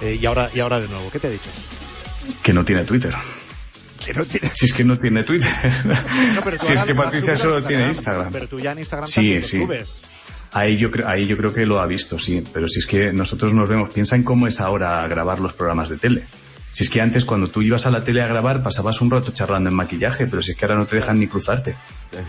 [0.00, 1.10] eh, y ahora y ahora de nuevo.
[1.10, 1.50] ¿Qué te ha dicho?
[2.44, 3.12] Que no tiene Twitter.
[4.04, 5.50] Que no tiene- Si es que no tiene Twitter.
[5.84, 8.32] No, pero tú si es que Patricia solo tiene Instagram.
[8.32, 9.58] Pero tú ya en Instagram Sí, también sí.
[9.58, 10.00] subes.
[10.52, 12.42] Ahí yo, creo, ahí yo creo que lo ha visto, sí.
[12.52, 15.88] Pero si es que nosotros nos vemos, piensa en cómo es ahora grabar los programas
[15.88, 16.24] de tele.
[16.70, 19.30] Si es que antes cuando tú ibas a la tele a grabar pasabas un rato
[19.32, 21.74] charlando en maquillaje, pero si es que ahora no te dejan ni cruzarte.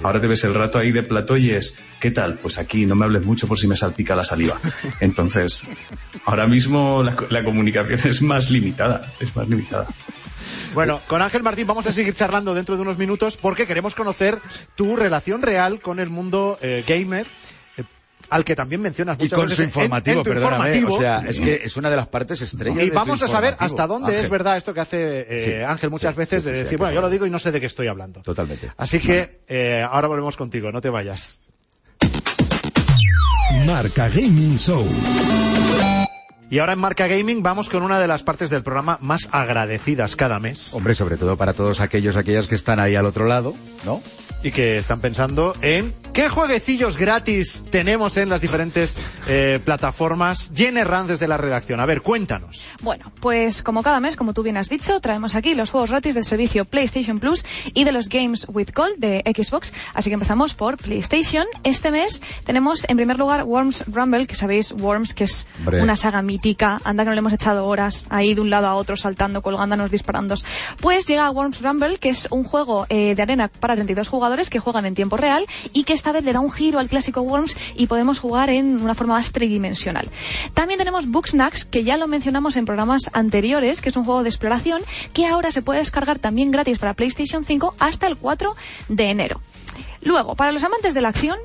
[0.03, 2.35] Ahora te ves el rato ahí de plató y es, ¿qué tal?
[2.35, 4.59] Pues aquí no me hables mucho por si me salpica la saliva.
[4.99, 5.65] Entonces,
[6.25, 9.87] ahora mismo la, co- la comunicación es más limitada, es más limitada.
[10.73, 14.37] Bueno, con Ángel Martín vamos a seguir charlando dentro de unos minutos porque queremos conocer
[14.75, 17.27] tu relación real con el mundo eh, gamer.
[18.33, 20.75] Al que también mencionas y muchas con veces su en- informativo, en tu perdóname.
[20.77, 20.95] informativo.
[20.95, 23.27] O sea, es que es una de las partes estrellas de y tu vamos a
[23.27, 24.23] saber hasta dónde Ángel.
[24.23, 26.93] es verdad esto que hace eh, Sí, Ángel muchas sí, veces sí, de decir, bueno,
[26.93, 28.21] yo lo digo y no sé de qué estoy hablando.
[28.21, 28.71] Totalmente.
[28.77, 31.39] Así que eh, ahora volvemos contigo, no te vayas.
[33.65, 34.85] Marca Gaming Show.
[36.49, 40.15] Y ahora en Marca Gaming vamos con una de las partes del programa más agradecidas
[40.15, 43.55] cada mes Hombre, sobre todo para todos aquellos, aquellas que están ahí al otro lado,
[43.85, 44.01] ¿no?
[44.43, 48.95] y que están pensando en qué jueguecillos gratis tenemos en las diferentes
[49.27, 50.51] eh, plataformas.
[50.55, 51.79] Jenny Ranz desde la redacción.
[51.81, 52.63] A ver, cuéntanos.
[52.81, 56.13] Bueno, pues como cada mes, como tú bien has dicho, traemos aquí los juegos gratis
[56.13, 59.73] del servicio PlayStation Plus y de los Games with Gold de Xbox.
[59.95, 61.45] Así que empezamos por PlayStation.
[61.63, 65.81] Este mes tenemos en primer lugar Worms Rumble, que sabéis, Worms, que es Hombre.
[65.81, 66.79] una saga mítica.
[66.83, 69.89] Anda que no le hemos echado horas ahí de un lado a otro, saltando, colgándonos,
[69.89, 70.35] disparando.
[70.79, 74.59] Pues llega Worms Rumble, que es un juego eh, de arena para 32 jugadores que
[74.59, 77.55] juegan en tiempo real y que esta vez le da un giro al clásico Worms
[77.77, 80.09] y podemos jugar en una forma más tridimensional.
[80.53, 84.27] También tenemos Booksnacks, que ya lo mencionamos en programas anteriores, que es un juego de
[84.27, 84.81] exploración
[85.13, 88.53] que ahora se puede descargar también gratis para PlayStation 5 hasta el 4
[88.89, 89.39] de enero.
[90.01, 91.39] Luego, para los amantes de la acción,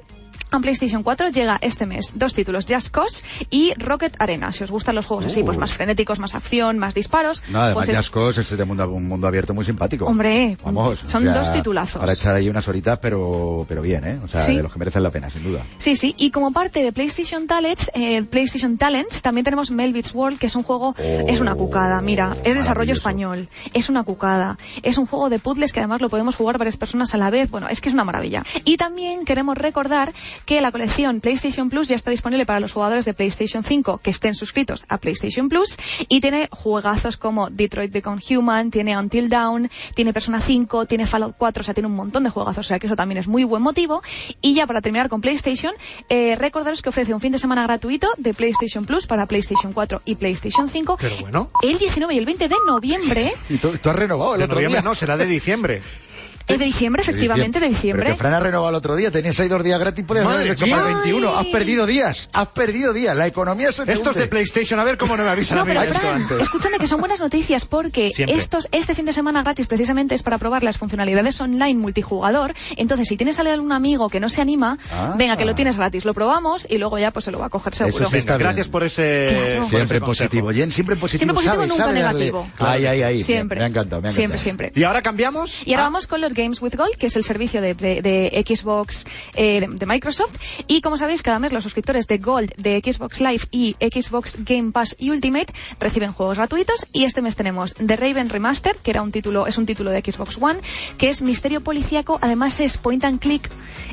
[0.51, 4.53] a PlayStation 4 llega este mes dos títulos, Just Cause y Rocket Arena.
[4.53, 7.43] Si os gustan los juegos así, pues más frenéticos, más acción, más disparos.
[7.51, 10.07] No, además pues es- Just Cause es de mundo, un mundo abierto muy simpático.
[10.07, 12.01] Hombre, Vamos, son o sea, dos titulazos.
[12.01, 14.19] Para echar ahí unas horitas, pero, pero bien, ¿eh?
[14.25, 14.57] O sea, Sí.
[14.57, 15.63] de los que merecen la pena, sin duda.
[15.79, 20.39] Sí, sí, y como parte de PlayStation Talents, eh, PlayStation Talents, también tenemos Melvitz World,
[20.39, 24.99] que es un juego, es una cucada, mira, es desarrollo español, es una cucada, es
[24.99, 27.69] un juego de puzzles que además lo podemos jugar varias personas a la vez, bueno,
[27.69, 28.45] es que es una maravilla.
[28.65, 30.13] Y también queremos recordar
[30.45, 34.11] que la colección PlayStation Plus ya está disponible para los jugadores de PlayStation 5 que
[34.11, 35.77] estén suscritos a PlayStation Plus
[36.09, 41.35] y tiene juegazos como Detroit Become Human, tiene Until Dawn, tiene Persona 5, tiene Fallout
[41.39, 43.45] 4, o sea, tiene un montón de juegazos, o sea que eso también es muy
[43.45, 44.03] buen motivo.
[44.41, 45.73] Y ya para terminar con PlayStation,
[46.09, 50.03] eh, recordaros que ofrece un fin de semana gratuito de PlayStation Plus para PlayStation 4
[50.05, 51.51] y PlayStation 5 Pero bueno.
[51.63, 53.33] el 19 y el 20 de noviembre.
[53.49, 54.89] Y tú, tú has renovado el De otro noviembre día.
[54.89, 55.83] no, será de diciembre.
[56.49, 58.11] Eh, de diciembre, efectivamente, de Pero diciembre.
[58.11, 60.53] que Fran ha renovado el otro día, tenías ahí dos días gratis, podías Madre haberlo
[60.55, 60.77] hecho mía.
[60.77, 61.29] para el 21.
[61.37, 61.53] Has Ay.
[61.53, 63.17] perdido días, has perdido días.
[63.17, 64.21] La economía se te Estos hunde.
[64.23, 66.23] de PlayStation, a ver cómo no me avisan No, a mí pero de esto Fran,
[66.23, 66.41] antes.
[66.41, 68.37] escúchame que son buenas noticias porque Siempre.
[68.37, 72.55] estos, este fin de semana gratis precisamente es para probar las funcionalidades online multijugador.
[72.77, 75.15] Entonces, si tienes algún amigo que no se anima, Ah.
[75.19, 77.51] venga, que lo tienes gratis, lo probamos y luego ya pues se lo va a
[77.51, 78.05] coger seguro.
[78.07, 78.73] Eso sí está Venga, gracias bien.
[78.73, 79.61] por ese, Claro.
[79.61, 80.51] por Siempre ese positivo.
[80.53, 81.19] Jen, siempre positivo.
[81.19, 82.51] Siempre positivo, sabe, nunca sabe darle- negativo.
[82.59, 83.23] Ahí, ahí, ahí.
[83.23, 83.59] Siempre.
[83.59, 84.43] Me ha encantado, me ha Siempre, encantado.
[84.43, 84.73] siempre.
[84.75, 85.67] Y ahora cambiamos.
[85.67, 88.01] Y ahora a- vamos con los Games with Gold, que es el servicio de, de-
[88.03, 90.35] de Xbox eh, de, de Microsoft.
[90.67, 94.73] Y como sabéis, cada mes los suscriptores de Gold, de Xbox Live y Xbox Game
[94.73, 96.87] Pass Ultimate reciben juegos gratuitos.
[96.93, 100.01] Y este mes tenemos The Raven Remaster, que era un título, es un título de
[100.01, 100.61] Xbox One,
[100.97, 103.49] que es misterio policíaco, además es point and click,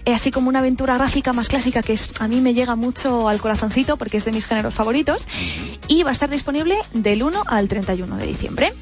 [0.05, 3.27] eh, así como una aventura gráfica más clásica que es, a mí me llega mucho
[3.27, 5.23] al corazoncito porque es de mis géneros favoritos.
[5.88, 8.73] Y va a estar disponible del 1 al 31 de diciembre.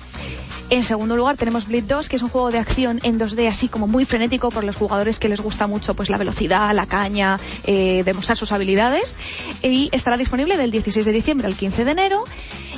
[0.70, 3.68] En segundo lugar tenemos Bleed 2, que es un juego de acción en 2D así
[3.68, 7.40] como muy frenético por los jugadores que les gusta mucho pues la velocidad, la caña,
[7.66, 9.16] eh, demostrar sus habilidades.
[9.62, 12.24] Y estará disponible del 16 de diciembre al 15 de enero.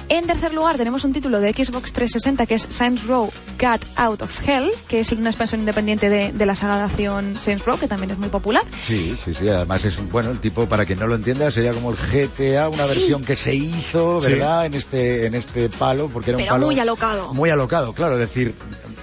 [0.08, 4.22] En tercer lugar tenemos un título de Xbox 360 que es Saints Row Got Out
[4.22, 7.80] of Hell, que es una expansión independiente de, de la saga de acción Saints Row,
[7.80, 8.62] que también es muy popular.
[8.84, 9.48] Sí, sí, sí.
[9.50, 12.70] Además es un, bueno, el tipo, para quien no lo entienda, sería como el GTA,
[12.70, 12.90] una Sí.
[13.00, 14.28] versión que se hizo, Sí.
[14.28, 14.68] ¿verdad?
[14.68, 16.66] En este, en este palo, porque era un palo.
[16.68, 17.34] muy alocado.
[17.34, 18.14] Muy alocado, claro.
[18.14, 18.54] Es decir,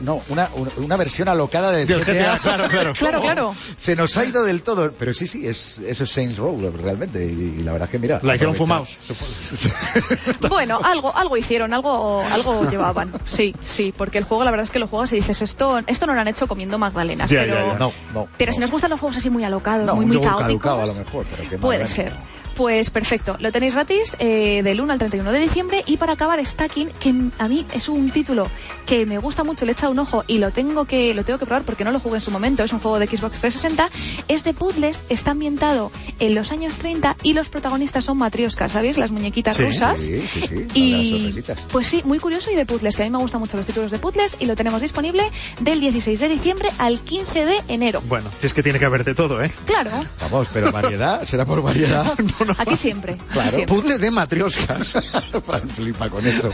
[0.00, 2.92] no, una, una, una versión alocada del, Del GTA, claro, claro.
[2.98, 3.54] Claro, claro.
[3.78, 4.92] Se nos ha ido del todo.
[4.92, 7.24] Pero sí, sí, es, eso es Saints Row, realmente.
[7.24, 8.20] Y, y la verdad es que mira.
[8.22, 8.96] La hicieron fumados.
[10.48, 13.12] Bueno, algo, algo hicieron, algo, algo llevaban.
[13.26, 16.06] Sí, sí, porque el juego, la verdad es que lo juegas y dices, esto, esto
[16.06, 17.76] no lo han hecho comiendo magdalenas, pero.
[17.78, 18.28] No, no.
[18.36, 18.54] pero no.
[18.54, 20.94] si nos gustan los juegos así muy alocados, No, muy, muy caóticos, caducado a lo
[20.94, 22.12] mejor, pero que puede ser.
[22.56, 26.44] Pues perfecto, lo tenéis gratis eh, del 1 al 31 de diciembre y para acabar
[26.44, 28.48] Stacking, que a mí es un título
[28.86, 31.38] que me gusta mucho, le he echado un ojo y lo tengo que lo tengo
[31.38, 33.88] que probar porque no lo jugué en su momento, es un juego de Xbox 360,
[34.28, 38.98] es de puzzles, está ambientado en los años 30 y los protagonistas son matrioscas, ¿sabéis?
[38.98, 39.98] Las muñequitas Sí, rusas.
[40.00, 40.54] Sí, sí, sí.
[40.64, 43.56] las Y pues sí, muy curioso y de puzzles, que a mí me gustan mucho
[43.56, 45.24] los títulos de puzzles y lo tenemos disponible
[45.60, 48.02] del 16 de diciembre al 15 de enero.
[48.08, 49.50] Bueno, si es que tiene que haber de todo, ¿eh?
[49.64, 52.14] Claro, Vamos, pero variedad, será por variedad.
[52.58, 53.12] aquí siempre.
[53.14, 53.50] aquí Claro.
[53.50, 53.74] siempre.
[53.76, 54.92] Puzzle de matrioscas.
[55.76, 56.50] Flipa con eso.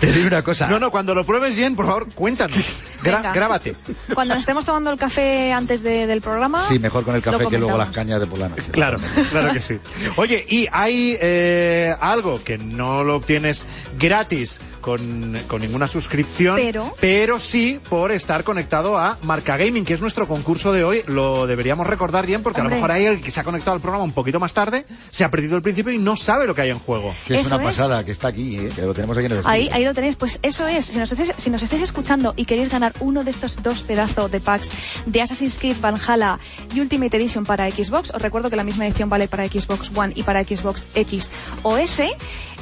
[0.00, 0.68] Te digo una cosa.
[0.68, 2.56] No, no, cuando lo pruebes, Jen, por favor, cuéntanos.
[3.02, 3.32] Gra- Venga.
[3.32, 3.74] grábate.
[4.14, 6.66] Cuando nos estemos tomando el café antes de- del programa.
[6.68, 8.62] Sí, mejor con el café que luego las cañas de por la noche.
[8.70, 8.98] Claro,
[9.30, 9.78] claro que sí.
[10.16, 13.66] Oye, y hay eh, algo que no lo obtienes
[13.98, 16.56] gratis con, con ninguna suscripción,
[17.00, 21.02] Pero- sí por estar conectado a Marca Gaming, que es nuestro concurso de hoy.
[21.06, 23.80] Lo deberíamos recordar bien porque a lo mejor hay alguien que se ha conectado al
[23.80, 26.62] programa un poquito más tarde, se ha perdido el principio y no sabe lo que
[26.62, 27.14] hay en juego.
[27.26, 27.76] Que es Eso una es.
[27.76, 28.70] pasada, que está aquí, ¿eh?
[28.74, 29.76] que lo tenemos aquí en el Ahí, estudio.
[29.76, 30.84] ahí lo tenéis, pues eso es.
[30.86, 34.30] Si nos, estáis, si nos estáis escuchando y queréis ganar uno de estos dos pedazos
[34.30, 34.70] de packs
[35.06, 36.38] de Assassin's Creed Valhalla
[36.74, 40.12] y Ultimate Edition para Xbox, os recuerdo que la misma edición vale para Xbox One
[40.16, 41.30] y para Xbox X
[41.62, 42.08] o S.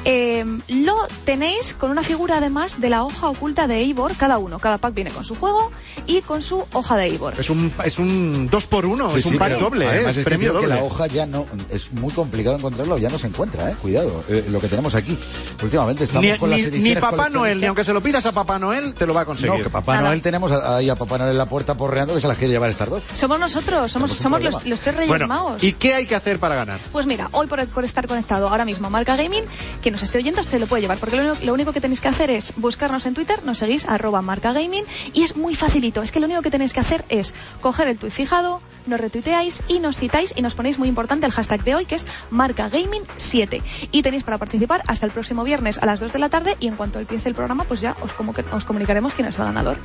[0.09, 4.57] eh, lo tenéis con una figura además de la hoja oculta de Eivor, cada uno.
[4.57, 5.69] Cada pack viene con su juego
[6.05, 7.33] y con su hoja de Eivor.
[7.37, 9.89] Es un, es un dos por uno, Sí, es un pack doble, ¿eh?
[9.89, 10.79] Además, es premio creo que doble.
[10.79, 13.75] la hoja ya no, es muy complicado encontrarlo, ya no se encuentra, eh.
[13.81, 15.17] Cuidado, eh, lo que tenemos aquí.
[15.61, 18.25] Últimamente estamos Ni, con las ni- ediciones ni Papá Noel, ni aunque se lo pidas
[18.25, 19.57] a Papá Noel, te lo va a conseguir.
[19.57, 20.07] No, que Papá Nada.
[20.07, 22.69] Noel tenemos ahí a Papá Noel en la puerta porreando que se las quiere llevar
[22.69, 23.03] estas dos.
[23.13, 25.61] Somos nosotros, somos, somos los, tres reyes Bueno, magos.
[25.61, 26.79] ¿y qué hay que hacer para ganar?
[26.93, 29.43] Pues mira, hoy por, por estar conectado ahora mismo a Marca Gaming,
[29.81, 32.01] que nos esté oyendo se lo puede llevar, porque lo, único- lo único que tenéis
[32.01, 34.83] que hacer es buscarnos en Twitter, nos seguís arroba Marca Gaming
[35.13, 37.97] y es muy facilito, es que lo único que tenéis que hacer es coger el
[37.97, 41.75] tuit fijado, nos retuiteáis y nos citáis y nos ponéis muy importante el hashtag de
[41.75, 45.85] hoy que es Marca Gaming 7 y tenéis para participar hasta el próximo viernes a
[45.85, 48.33] las 2 de la tarde y en cuanto empiece el programa pues ya os, como
[48.33, 49.77] que- os comunicaremos quién es el ganador.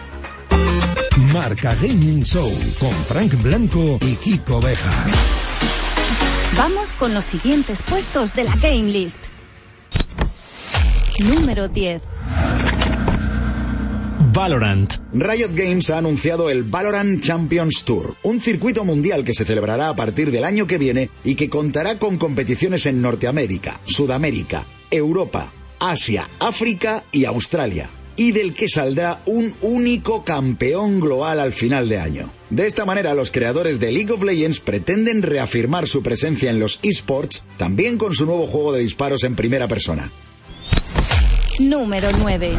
[1.32, 5.04] Marca Gaming Show con Frank Blanco y Kiko Beja.
[6.56, 9.16] Vamos con los siguientes puestos de la Game List.
[11.20, 12.02] Número 10.
[14.32, 14.94] Valorant.
[15.12, 19.96] Riot Games ha anunciado el Valorant Champions Tour, un circuito mundial que se celebrará a
[19.96, 26.28] partir del año que viene y que contará con competiciones en Norteamérica, Sudamérica, Europa, Asia,
[26.40, 27.90] África y Australia.
[28.14, 32.30] y del que saldrá un único campeón global al final de año.
[32.50, 36.78] De esta manera, los creadores de League of Legends pretenden reafirmar su presencia en los
[36.82, 40.10] esports, también con su nuevo juego de disparos en primera persona.
[41.58, 42.56] Número 9.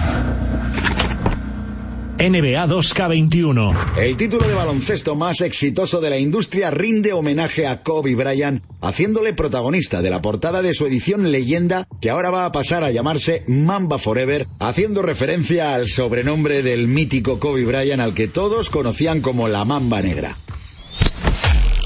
[2.20, 3.98] NBA 2K21.
[3.98, 9.34] El título de baloncesto más exitoso de la industria rinde homenaje a Kobe Bryant, haciéndole
[9.34, 13.44] protagonista de la portada de su edición leyenda, que ahora va a pasar a llamarse
[13.48, 19.48] Mamba Forever, haciendo referencia al sobrenombre del mítico Kobe Bryant al que todos conocían como
[19.48, 20.38] la Mamba Negra.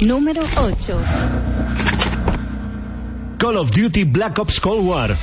[0.01, 0.99] Número 8.
[3.37, 5.15] Call of Duty Black Ops Cold War.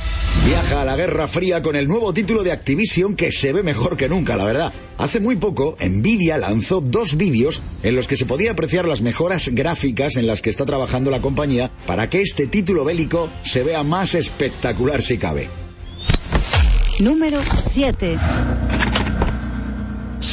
[0.45, 3.97] Viaja a la Guerra Fría con el nuevo título de Activision que se ve mejor
[3.97, 4.73] que nunca, la verdad.
[4.97, 9.49] Hace muy poco, Nvidia lanzó dos vídeos en los que se podía apreciar las mejoras
[9.49, 13.83] gráficas en las que está trabajando la compañía para que este título bélico se vea
[13.83, 15.49] más espectacular si cabe.
[17.01, 18.17] Número 7.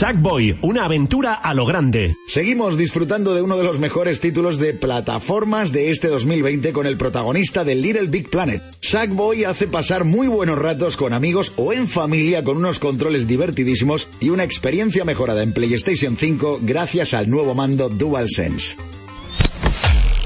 [0.03, 2.17] Sackboy, una aventura a lo grande.
[2.27, 6.97] Seguimos disfrutando de uno de los mejores títulos de plataformas de este 2020 con el
[6.97, 8.61] protagonista de Little Big Planet.
[8.81, 14.09] Sackboy hace pasar muy buenos ratos con amigos o en familia con unos controles divertidísimos
[14.19, 18.77] y una experiencia mejorada en PlayStation 5 gracias al nuevo mando DualSense.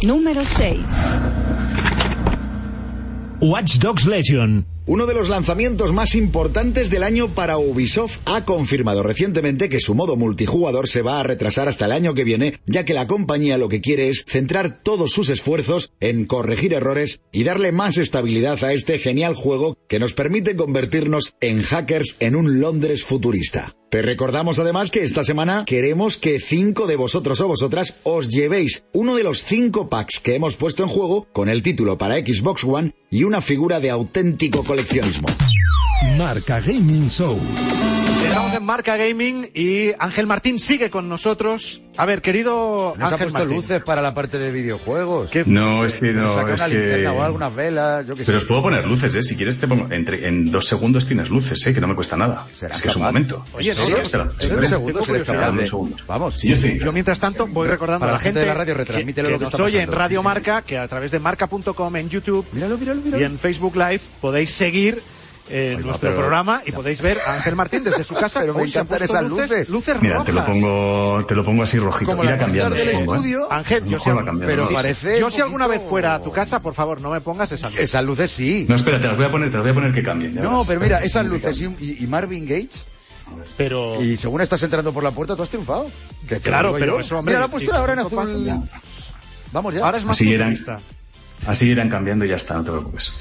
[0.06, 0.88] Número 6.
[3.42, 4.75] Watch Dogs Legion.
[4.88, 9.96] Uno de los lanzamientos más importantes del año para Ubisoft ha confirmado recientemente que su
[9.96, 13.58] modo multijugador se va a retrasar hasta el año que viene, ya que la compañía
[13.58, 18.62] lo que quiere es centrar todos sus esfuerzos en corregir errores y darle más estabilidad
[18.62, 23.74] a este genial juego que nos permite convertirnos en hackers en un Londres futurista.
[23.90, 28.84] Te recordamos además que esta semana queremos que cinco de vosotros o vosotras os llevéis
[28.92, 32.64] uno de los cinco packs que hemos puesto en juego con el título para Xbox
[32.64, 34.64] One y una figura de auténtico
[36.18, 38.05] Marca Gaming Show.
[38.36, 41.80] Estamos en Marca Gaming y Ángel Martín sigue con nosotros.
[41.96, 43.56] A ver, querido Nos ha Ángel puesto Martín.
[43.56, 45.30] luces para la parte de videojuegos.
[45.30, 47.06] ¿Qué- No, es que no, saca es una que...
[47.08, 48.24] o algunas velas, yo sé.
[48.26, 49.22] Pero os puedo poner luces, ¿eh?
[49.22, 49.90] Si quieres te pongo...
[49.90, 51.72] Entre, en dos segundos tienes luces, ¿eh?
[51.72, 52.46] Que no me cuesta nada.
[52.52, 53.12] ¿Será Es que es un capaz?
[53.14, 53.42] momento.
[53.54, 56.06] Oye, Sí, sí, segundos capaz.
[56.06, 56.34] Vamos.
[56.38, 58.54] Sí, yo estoy- Yo mientras tanto voy recordando Para a la gente gente de la
[58.54, 59.90] radio, que- retransmítele que, lo que nos está oye en.
[59.90, 63.22] Radio Marca que a través de marca.com en YouTube Míralo, míralo, míralo.
[63.22, 65.00] y en Facebook Live podéis seguir
[65.48, 68.40] eh, Oiga, nuestro pero- programa y podéis ver a Ángel Martín desde su casa.
[68.40, 69.68] Pero me encantan esas luces.
[69.68, 70.52] luces Mira, te lo rojas.
[70.54, 72.10] pongo, te lo pongo así rojito.
[72.10, 72.74] Como Irá la cambiando.
[72.74, 73.16] del supongo, ¿eh?
[73.16, 73.52] estudio.
[73.52, 74.10] Ángel, yo si,
[74.44, 74.74] pero Sí.
[74.74, 77.70] parece yo si alguna vez fuera a tu casa, por favor, no me pongas esa
[77.70, 77.78] luz.
[77.78, 78.66] Esas luces sí.
[78.68, 80.34] No, espera, te las voy a poner, te las voy a poner que cambien.
[80.34, 80.66] ya No, verás.
[80.66, 82.84] pero mira, esas luces y, Marvin Gates,
[83.56, 85.86] Pero y según estás entrando por la puerta, tú has triunfado.
[86.28, 87.00] Que Claro, pero yo.
[87.00, 88.60] eso, hombre, Mira, la y- ahora en azul.
[89.52, 89.84] Vamos ya.
[89.84, 90.56] ahora es más Así eran.
[91.46, 93.12] Así irán cambiando y ya está, no te preocupes.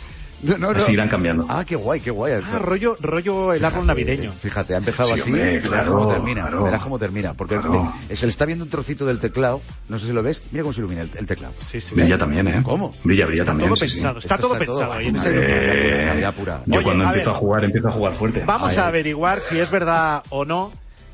[0.44, 0.78] No, no, no.
[0.78, 1.46] Así irán cambiando.
[1.50, 2.34] Ah, qué guay, qué guay.
[2.34, 4.32] Ah, rollo, rollo el árbol navideño.
[4.34, 5.32] Fíjate, ha empezado Sí, así.
[5.32, 6.42] hombre, claro, cómo termina.
[6.42, 6.64] claro.
[6.64, 7.34] Verás cómo termina.
[7.34, 7.94] Porque Claro.
[8.10, 9.62] le- se le está viendo un trocito del teclado.
[9.90, 10.42] No sé si lo ves.
[10.52, 11.54] Mira cómo se ilumina el, el teclado.
[11.62, 11.96] Sí, sí.
[11.96, 12.62] Brilla también, ¿eh?
[12.64, 12.94] ¿Cómo?
[13.04, 13.70] Brilla, brilla también.
[13.70, 13.96] todo sí, sí.
[13.96, 14.20] pensado.
[14.20, 16.22] Está todo pensado Eh.
[16.66, 17.36] Yo Oye, cuando a empiezo ver.
[17.36, 18.44] a jugar, empiezo a jugar fuerte.
[18.46, 20.72] Vamos Ay, a averiguar si es verdad o no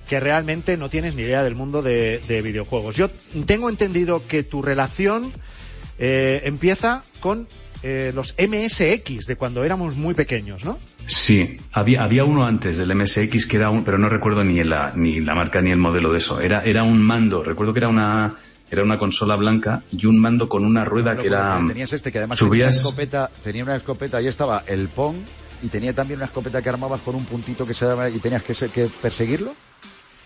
[0.07, 2.95] que realmente no tienes ni idea del mundo de, de videojuegos.
[2.97, 3.09] Yo
[3.45, 5.31] tengo entendido que tu relación
[5.99, 7.47] eh, empieza con
[7.83, 10.77] eh, los MSX de cuando éramos muy pequeños, ¿no?
[11.05, 14.93] Sí, había, había uno antes del MSX que era un, pero no recuerdo ni la,
[14.95, 16.39] ni la marca ni el modelo de eso.
[16.39, 18.35] Era, era un mando, recuerdo que era una,
[18.69, 21.59] era una consola blanca y un mando con una rueda que era.
[21.67, 25.15] Tenías este que además tenía una escopeta, tenía una escopeta, ahí estaba el Pong
[25.63, 28.43] y tenía también una escopeta que armabas con un puntito que se daba y tenías
[28.43, 29.53] que, que perseguirlo.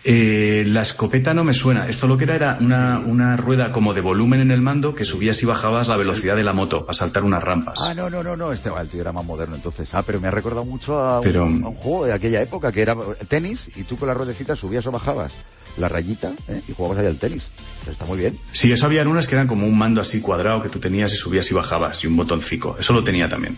[0.08, 1.88] Eh, la escopeta no me suena.
[1.88, 5.04] Esto lo que era era una, una rueda como de volumen en el mando que
[5.04, 7.80] subías y bajabas la velocidad de la moto para saltar unas rampas.
[7.82, 9.88] Ah, no, no, no, no, este el tío era más moderno entonces.
[9.92, 12.70] Ah, pero me ha recordado mucho a un, Pero- a un juego de aquella época
[12.70, 12.94] que era
[13.28, 15.32] tenis y tú con la ruedecita subías o bajabas
[15.76, 16.60] la rayita ¿eh?
[16.68, 17.42] y jugabas ahí al tenis.
[17.80, 18.38] Pero está muy bien.
[18.52, 21.16] Sí, eso había unas que eran como un mando así cuadrado que tú tenías y
[21.16, 22.76] subías y bajabas y un botoncico.
[22.78, 23.56] Eso lo tenía también.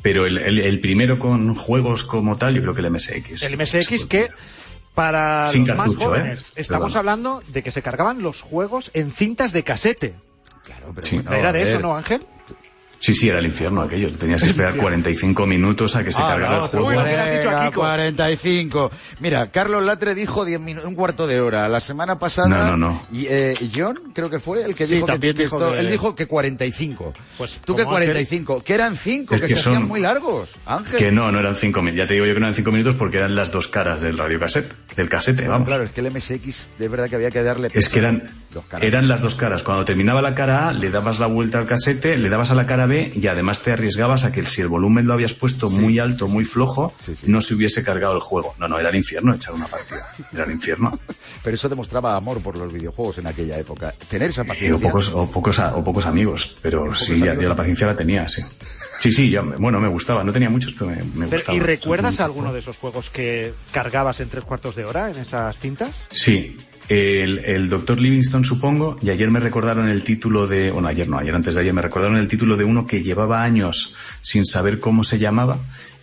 [0.00, 3.42] Pero el, el- el primero con juegos como tal, yo creo que el MSX.
[3.42, 4.28] El MSX que
[4.98, 5.96] para Sin los más ¿eh?
[5.96, 6.98] jóvenes estamos Perdón.
[6.98, 10.16] hablando de que se cargaban los juegos en cintas de casete.
[10.64, 11.16] Claro, pero Sí.
[11.18, 12.26] bueno, ¿Era de eso, no, Ángel?
[13.00, 14.10] Sí, sí, era el infierno aquello.
[14.16, 16.88] Tenías que esperar 45 minutos a que se Ah, cargara no, el juego.
[17.00, 17.80] Has dicho a Venga, Kiko.
[17.80, 18.90] 45.
[19.20, 21.68] Mira, Carlos Latre dijo 10 minu- un cuarto de hora.
[21.68, 22.48] La semana pasada.
[22.48, 23.06] No, no, no.
[23.12, 25.72] Y eh, John, creo que fue el que Sí, dijo que, también que dijo esto-
[25.72, 27.14] que- él dijo que 45.
[27.36, 28.10] Pues, tú que como Ángel.
[28.12, 30.50] 45, que eran 5, Es que, que se son- hacían muy largos.
[30.66, 30.98] Ángel.
[30.98, 31.98] Que no, no eran 5 minutos.
[32.04, 34.18] Ya te digo yo que no eran 5 minutos porque eran las dos caras del
[34.18, 35.68] radiocassette, del casete, Bueno, vamos.
[35.68, 37.68] claro, es que el MSX de verdad que había que darle.
[37.72, 38.86] Es que eran, Dos caras.
[38.86, 39.62] Eran las dos caras.
[39.62, 42.64] Cuando terminaba la cara A, le dabas la vuelta al casete, le dabas a la
[42.66, 45.98] cara B y además te arriesgabas a que si el volumen lo habías puesto muy
[45.98, 47.30] alto, muy flojo, Sí, sí.
[47.30, 48.54] no se hubiese cargado el juego.
[48.58, 50.06] No, no, era el infierno echar una partida.
[50.32, 50.98] Era el infierno.
[51.44, 53.92] Pero eso demostraba amor por los videojuegos en aquella época.
[54.08, 54.88] Tener esa Eh, o, paciencia.
[54.88, 57.42] pocos, o, pocos, a- o pocos amigos, pero sí, ya, amigos.
[57.42, 58.42] ya la paciencia la tenía, sí.
[59.00, 60.24] Sí, sí, ya, bueno, me gustaba.
[60.24, 61.56] No tenía muchos, pero me, me Pero, gustaba.
[61.56, 65.60] ¿Y recuerdas alguno de esos juegos que cargabas en tres cuartos de hora en esas
[65.60, 66.06] cintas?
[66.10, 66.56] Sí,
[66.88, 68.00] el, el Dr.
[68.00, 71.60] Livingstone supongo, y ayer me recordaron el título de, bueno, ayer no, ayer antes de
[71.60, 75.58] ayer me recordaron el título de uno que llevaba años sin saber cómo se llamaba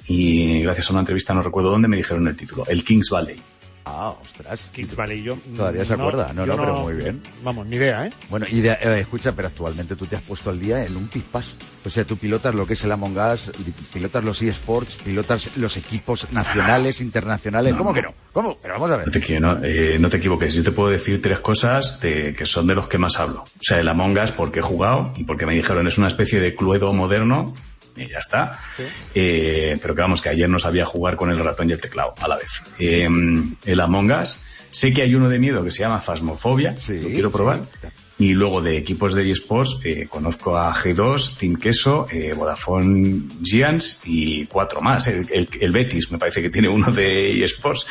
[0.07, 3.39] y gracias a una entrevista, no recuerdo dónde, me dijeron el título, el Kings Valley.
[3.87, 4.61] Ah, ostras.
[4.73, 5.37] Kings Valley, yo.
[5.55, 6.33] Todavía se acuerda.
[6.33, 7.21] No, yo no, pero muy bien.
[7.43, 8.11] Vamos, ni idea, ¿eh?
[8.29, 11.07] Bueno, y de- eh, escucha, pero actualmente tú te has puesto al día en un
[11.07, 11.53] pispás.
[11.85, 13.51] O sea, tú pilotas lo que es el Among Us,
[13.93, 17.75] pilotas los eSports, pilotas los equipos nacionales, internacionales.
[17.77, 18.13] ¿Cómo que no?
[18.33, 18.57] ¿Cómo?
[18.59, 19.11] Pero vamos a No ver.
[19.11, 22.47] te, qui- no, eh, no te equivoques, yo te puedo decir tres cosas de, que
[22.47, 23.41] son de los que más hablo.
[23.43, 26.39] O sea, el Among Us porque he jugado y porque me dijeron es una especie
[26.39, 27.53] de Cluedo moderno
[27.95, 28.59] y ya está.
[29.13, 32.13] Eh, pero que vamos, que ayer no sabía jugar con el ratón y el teclado
[32.21, 32.61] a la vez.
[32.79, 33.07] Eh,
[33.65, 34.37] el Among Us,
[34.69, 37.61] sé que hay uno de miedo que se llama Phasmophobia, Sí, lo quiero probar.
[37.81, 37.87] sí.
[38.17, 43.99] Y luego de equipos de eSports, eh, conozco a G2, Team Queso, eh, Vodafone Giants
[44.05, 45.07] y cuatro más.
[45.07, 47.85] El, el- el Betis me parece que tiene uno de eSports,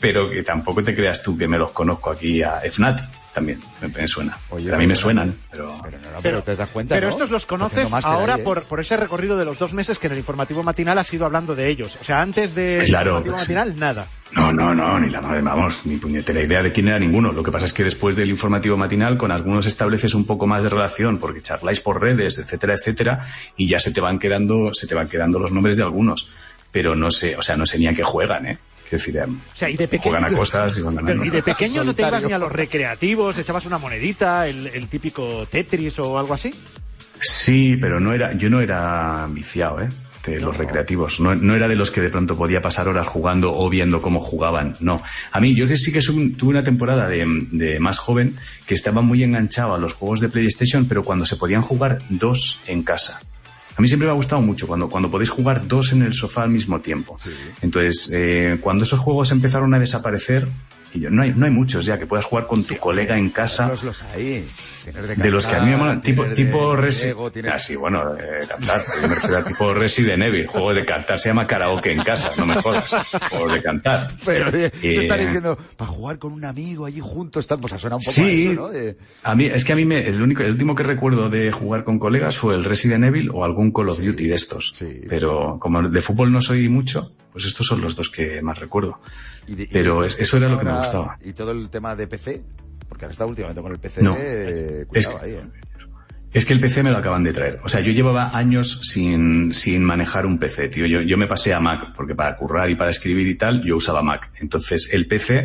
[0.00, 3.04] pero que tampoco te creas tú que me los conozco aquí a Fnatic
[3.36, 4.36] también, me, me suena.
[4.48, 5.78] Oye, Pero a mí me pero- suenan, pero...
[5.84, 7.12] Pero, no, no, pero te das cuenta, Pero ¿no?
[7.12, 8.44] estos los conoces ahora ahí, ¿eh?
[8.44, 11.26] por, por ese recorrido de los dos meses que en el informativo matinal has ido
[11.26, 11.98] hablando de ellos.
[12.00, 14.06] O sea, antes del Claro, informativo matinal, nada.
[14.32, 17.30] No, no, no, ni la madre, vamos, ni puñetera idea de quién era ninguno.
[17.30, 20.62] Lo que pasa es que después del informativo matinal con algunos estableces un poco más
[20.62, 23.20] de relación porque charláis por redes, etcétera, etcétera,
[23.56, 26.28] y ya se te van quedando, se te van quedando los nombres de algunos.
[26.72, 28.58] Pero no sé, o sea, no sé ni a qué juegan, ¿eh?
[28.90, 30.14] Decir, em, O sea, y de pequeño.
[30.14, 31.24] juegan a cosas y van ganando.
[31.24, 34.88] y de pequeño no te ibas ni a los recreativos, echabas una monedita, el, el
[34.88, 36.52] típico Tetris o algo así.
[37.20, 39.88] Sí, pero no era, yo no era viciado, ¿eh?
[40.26, 41.20] De los recreativos.
[41.20, 44.18] No, no era de los que de pronto podía pasar horas jugando o viendo cómo
[44.18, 44.74] jugaban.
[44.80, 45.00] No.
[45.30, 49.02] A mí, yo que sí que tuve una temporada de, de más joven que estaba
[49.02, 53.20] muy enganchado a los juegos de PlayStation, pero cuando se podían jugar dos en casa.
[53.76, 56.42] A mí siempre me ha gustado mucho cuando, cuando podéis jugar dos en el sofá
[56.42, 57.18] al mismo tiempo.
[57.60, 60.48] Entonces, eh, cuando esos juegos empezaron a desaparecer,
[61.00, 63.68] yo, no hay, no hay muchos ya que puedas jugar con tu colega en casa.
[63.68, 64.46] Los, los hay.
[64.84, 67.58] Tienes De los que a mí me molan, tipo, de tipo Resi- Lego, tienes- Ah,
[67.58, 68.80] sí, bueno, eh, cantar.
[69.02, 71.18] Yo me refiero a tipo Resident Evil, juego de cantar.
[71.18, 72.94] Se llama karaoke en casa, no me jodas.
[73.30, 74.08] Juego de cantar.
[74.24, 77.72] Pero eh, te Eh, están diciendo, para jugar con un amigo allí juntos, tal, pues
[77.80, 78.68] sonado un poco a Sí, eso, ¿no?
[78.68, 81.50] De- a mí, es que a mí me, el único, el último que recuerdo de
[81.50, 84.72] jugar con colegas fue el Resident Evil o algún Call of Duty de estos.
[84.76, 85.00] sí.
[85.08, 88.98] Pero como de fútbol no soy mucho, pues estos son los dos que más recuerdo.
[89.46, 91.18] y de- y Pero de- es- eso era lo que me gustaba.
[91.22, 92.40] Y todo el tema de PC,
[92.88, 94.16] porque ahora está últimamente con el PC, No.
[94.18, 95.40] eh, cuidado ahí, ¿eh?
[96.32, 97.60] Es que el PC me lo acaban de traer.
[97.62, 100.86] O sea, yo llevaba años sin, sin manejar un PC, tío.
[100.86, 103.76] Yo, yo me pasé a Mac, porque para currar y para escribir y tal, yo
[103.76, 104.32] usaba Mac.
[104.40, 105.44] Entonces, el PC,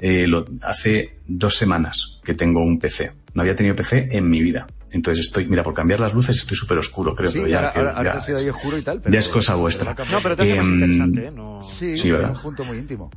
[0.00, 3.10] eh, lo, hace dos semanas que tengo un PC.
[3.34, 4.66] No había tenido PC en mi vida.
[4.92, 7.72] Entonces estoy, mira, por cambiar las luces estoy súper oscuro, creo Sí, que ya, ahora,
[7.72, 9.12] que ahora, ahora ya es- ahí oscuro y tal, pero...
[9.12, 9.94] ya es cosa vuestra.
[10.10, 11.30] No, pero te más Em, interesante, ¿eh?
[11.30, 11.60] No...
[11.62, 12.30] Sí, Sí, es ¿verdad?
[12.36, 13.10] un punto muy íntimo.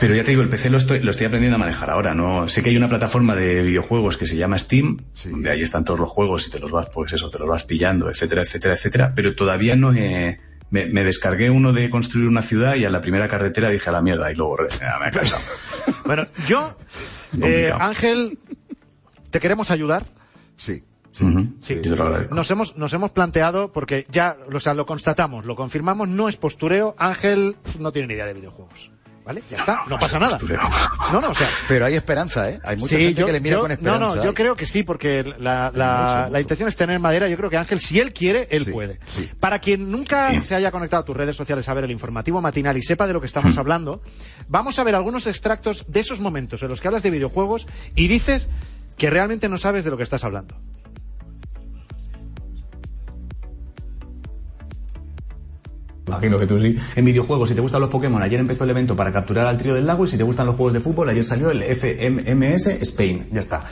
[0.00, 2.48] Pero ya te digo, el PC lo estoy, lo estoy aprendiendo a manejar ahora, ¿no?
[2.48, 5.28] Sé que hay una plataforma de videojuegos que se llama Steam, Sí.
[5.30, 7.64] donde ahí están todos los juegos y te los vas, pues eso, te los vas
[7.64, 10.40] pillando, etcétera, etcétera, etcétera, pero todavía no he,
[10.70, 13.92] me, me descargué uno de construir una ciudad y a la primera carretera dije a
[13.92, 14.56] la mierda y luego
[15.00, 15.42] me he cansado.
[16.06, 16.76] Bueno, yo,
[17.42, 17.70] eh.
[17.78, 18.38] Ángel,
[19.30, 20.06] te queremos ayudar.
[20.56, 20.82] Sí.
[21.60, 21.80] Sí.
[22.30, 26.36] Nos hemos, nos hemos planteado, porque ya, o sea, lo constatamos, lo confirmamos, no es
[26.36, 26.94] postureo.
[26.98, 28.90] Ángel no tiene ni idea de videojuegos.
[29.24, 29.42] ¿Vale?
[29.50, 30.38] Ya está, no pasa nada.
[30.38, 30.60] postureo.
[31.12, 32.60] No, no, o sea, Pero hay esperanza, ¿eh?
[32.62, 34.14] Hay mucha sí, gente yo, que le mira yo- con no, esperanza.
[34.16, 34.34] no, yo ¿eh?
[34.34, 36.40] creo que sí, porque la, la, Mucho, la mucho.
[36.42, 37.28] intención es tener madera.
[37.28, 39.00] Yo creo que Ángel, si él quiere, él Sí, puede.
[39.08, 39.28] sí.
[39.40, 40.42] Para quien nunca Sí.
[40.42, 43.14] se haya conectado a tus redes sociales a ver el informativo matinal y sepa de
[43.14, 44.00] lo que estamos hablando,
[44.46, 48.06] vamos a ver algunos extractos de esos momentos en los que hablas de videojuegos y
[48.06, 48.48] dices
[48.96, 50.54] que realmente no sabes de lo que estás hablando.
[56.06, 56.76] Imagino que tú sí.
[56.94, 59.74] En videojuegos, si te gustan los Pokémon, ayer empezó el evento para capturar al trío
[59.74, 63.26] del lago y si te gustan los juegos de fútbol, ayer salió el FMS Spain.
[63.32, 63.64] Ya está.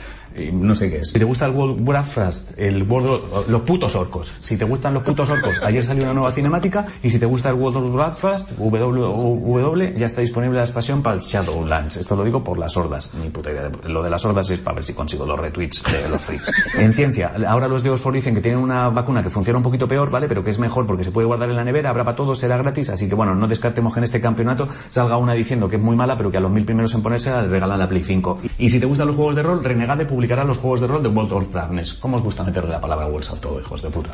[0.53, 1.09] No sé qué es.
[1.11, 4.33] Si te gusta el World Warcraft, el World, los putos orcos.
[4.41, 7.49] Si te gustan los putos orcos, ayer salió una nueva cinemática y si te gusta
[7.49, 11.97] el World of Warcraft, WW, ya está disponible la expansión para el Shadowlands.
[11.97, 13.13] Esto lo digo por las hordas.
[13.13, 13.69] Ni puta idea.
[13.85, 16.51] Lo de las hordas es para ver si consigo los retweets de los freaks.
[16.79, 19.87] En ciencia, ahora los de Oxford dicen que tienen una vacuna que funciona un poquito
[19.87, 20.27] peor, ¿vale?
[20.27, 22.57] Pero que es mejor porque se puede guardar en la nevera, habrá para todos, será
[22.57, 22.89] gratis.
[22.89, 25.95] Así que bueno, no descartemos que en este campeonato salga una diciendo que es muy
[25.95, 28.39] mala, pero que a los mil primeros en ponerse les regalan la Play 5.
[28.57, 30.87] Y si te gustan los juegos de rol, renegad de publicidad publicará los juegos de
[30.87, 31.93] rol de World of Darkness.
[31.95, 34.11] ¿Cómo os gusta meterle la palabra Words a todo, hijos de puta?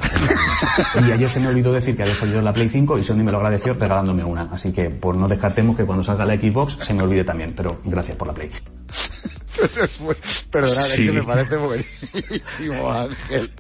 [1.07, 3.31] y ayer se me olvidó decir que había salido la Play 5 y Sony me
[3.31, 4.43] lo agradeció regalándome una.
[4.51, 7.79] Así que, pues no descartemos que cuando salga la Xbox se me olvide también, pero
[7.85, 8.49] gracias por la Play.
[10.51, 11.01] Perdonad, Sí.
[11.03, 13.51] es que me parece buenísimo, Ángel.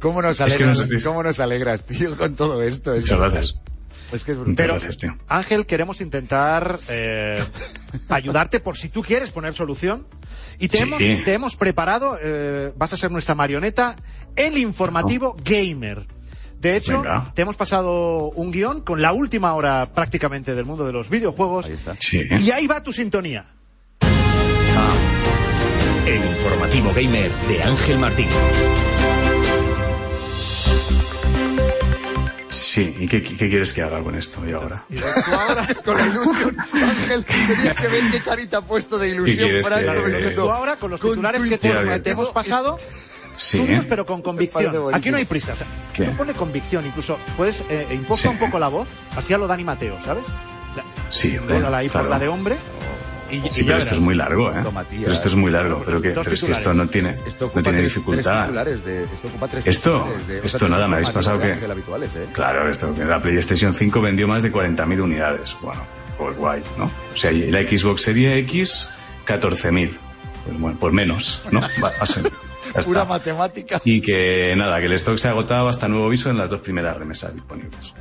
[0.00, 2.94] ¿Cómo nos Es que alegras, no sé- cómo nos alegras, tío, con todo esto?
[2.94, 3.60] Es Muchas que- gracias.
[4.12, 4.54] Es que es brutal.
[4.56, 5.16] Pero, gracias, tío.
[5.28, 7.42] Ángel, queremos intentar eh,
[8.08, 10.06] ayudarte por si tú quieres poner solución.
[10.58, 10.82] Y te, Sí.
[10.84, 13.96] hemos, te hemos preparado, eh, vas a ser nuestra marioneta,
[14.36, 16.06] el informativo gamer.
[16.58, 17.30] De hecho, Venga.
[17.34, 21.66] te hemos pasado un guion con la última hora prácticamente del mundo de los videojuegos.
[21.66, 21.96] Ahí está.
[22.00, 22.22] Sí.
[22.40, 23.46] Y ahí va tu sintonía.
[26.06, 28.26] El informativo gamer de Ángel Martín.
[32.58, 34.84] Sí, ¿y qué, qué quieres que haga con esto yo ahora?
[34.90, 34.98] Y
[35.32, 36.56] ahora, con la ilusión.
[36.72, 39.36] Ángel, tenías que ver qué carita ha puesto de ilusión.
[39.48, 40.42] quieres Frank, que- con esto.
[40.42, 42.78] tú ahora con los Con titulares tu que te, te hemos pasado,
[43.36, 43.58] Sí.
[43.60, 44.74] tuyos, pero con convicción.
[44.94, 45.52] Aquí no hay prisa.
[45.52, 45.66] O sea,
[46.10, 48.34] tú pone convicción, incluso puedes eh, imposta Sí.
[48.34, 50.24] un poco la voz, así a lo Dani Mateo, ¿sabes?
[50.76, 51.64] La- Sí, hombre.
[51.74, 52.08] Ahí por claro.
[52.08, 52.56] la de hombre.
[53.30, 54.62] Y, Sí, ya pero esto es muy largo, ¿eh?
[54.90, 57.62] Pero esto es muy largo, pero, que, pero es que esto no tiene, Esto no
[57.62, 58.22] tiene tres, dificultad.
[58.32, 60.06] Tres titulares de, esto ocupa tres Esto-
[60.64, 62.26] de- nada, me habéis pasado que- habituales, ¿eh?
[62.32, 65.56] Claro, esto, la PlayStation 5 vendió más de 40.000 unidades.
[65.60, 65.82] Bueno,
[66.16, 66.84] pues guay, ¿no?
[66.86, 68.88] O sea, y la Xbox Series X,
[69.26, 69.96] 14.000.
[70.46, 71.60] Pues bueno, pues menos, ¿no?
[71.82, 72.30] Va, a ser.
[72.84, 73.80] Pura matemática.
[73.84, 76.60] Y que nada, que el stock se ha agotado hasta nuevo aviso en las dos
[76.60, 77.94] primeras remesas disponibles.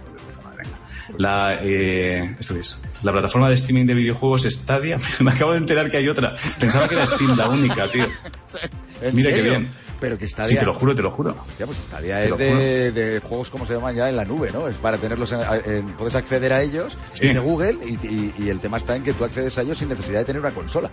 [1.17, 5.89] La, eh, esto es, la plataforma de streaming de videojuegos Stadia, me acabo de enterar
[5.89, 6.35] que hay otra.
[6.59, 8.05] Pensaba que era Steam la única, tío.
[9.01, 9.51] ¿En Mira qué serio?
[9.51, 9.69] bien.
[9.99, 11.35] Pero que está Sí, te lo juro, te lo juro.
[11.57, 14.67] Ya, pues Stadia es de, de juegos, como se llaman ya, en la nube, ¿no?
[14.67, 17.29] Es para tenerlos en, en- puedes acceder a ellos, Sí.
[17.29, 19.89] de Google, y, y- y el tema está en que tú accedes a ellos sin
[19.89, 20.91] necesidad de tener una consola.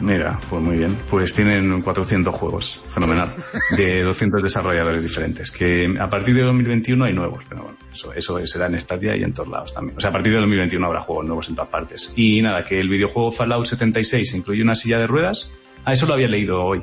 [0.00, 0.98] Mira, pues muy bien.
[1.08, 2.82] Pues tienen 400 juegos.
[2.88, 3.28] Fenomenal.
[3.76, 5.50] De 200 desarrolladores diferentes.
[5.50, 7.44] Que a partir de 2021 hay nuevos.
[7.48, 9.96] Pero bueno, eso, eso será en Stadia y en todos lados también.
[9.96, 12.12] O sea, a partir de 2021 habrá juegos nuevos en todas partes.
[12.16, 15.50] Y nada, que el videojuego Fallout 76 incluye una silla de ruedas.
[15.84, 16.82] Ah, eso lo había leído hoy.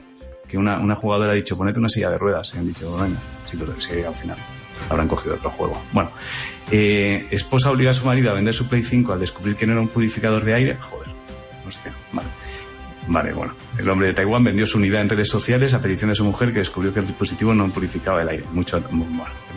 [0.49, 2.51] Que una, una jugadora ha dicho, ponete una silla de ruedas.
[2.55, 4.37] Y han dicho, venga, si si al final.
[4.89, 5.81] Habrán cogido otro juego.
[5.91, 6.11] Bueno,
[6.71, 9.73] eh, esposa obliga a su marido a vender su Play 5 al descubrir que no
[9.73, 10.77] era un purificador de aire.
[10.79, 11.09] Joder,
[11.67, 12.29] hostia, vale.
[13.11, 13.53] Vale, bueno.
[13.77, 16.53] El hombre de Taiwán vendió su unidad en redes sociales a petición de su mujer
[16.53, 18.45] que descubrió que el dispositivo no purificaba el aire.
[18.51, 19.05] Mucho, bueno,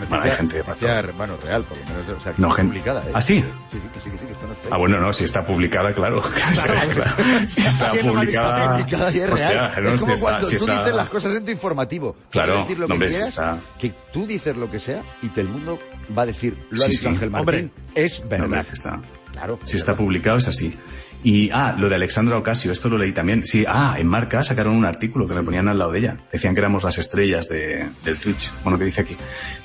[0.08, 3.12] bueno, hay gente bueno, real, por lo menos, o sea, que No, está publicada, ¿eh?
[3.14, 3.44] ¿Ah, sí?
[3.70, 4.72] Sí, sí, que sí, que sí, que esto no es fake.
[4.72, 6.22] Ah, bueno, no, si está publicada, claro.
[7.46, 8.70] si está ¿Quién no me ha visto publicada.
[8.72, 9.82] publicada y es Hostia, real?
[9.84, 12.16] no, es si como está- cuando si tú está- dices las cosas en tu informativo.
[12.30, 15.02] Claro, Puedes decir lo que hombre, si quieras, está- que tú dices lo que sea
[15.20, 15.78] y que el mundo
[16.16, 17.08] va a decir, lo ha Sí, dicho sí.
[17.08, 18.44] Ángel Martín, es No, verdad.
[18.46, 19.00] hombre, si está.
[19.32, 19.58] Claro.
[19.62, 20.78] Si está publicado es así.
[21.24, 23.46] Y, ah, lo de Alexandra Ocasio, esto lo leí también.
[23.46, 26.16] Sí, ah, en Marca sacaron un artículo que me ponían al lado de ella.
[26.32, 28.50] Decían que éramos las estrellas de, del Twitch.
[28.64, 29.16] Bueno, que dice aquí.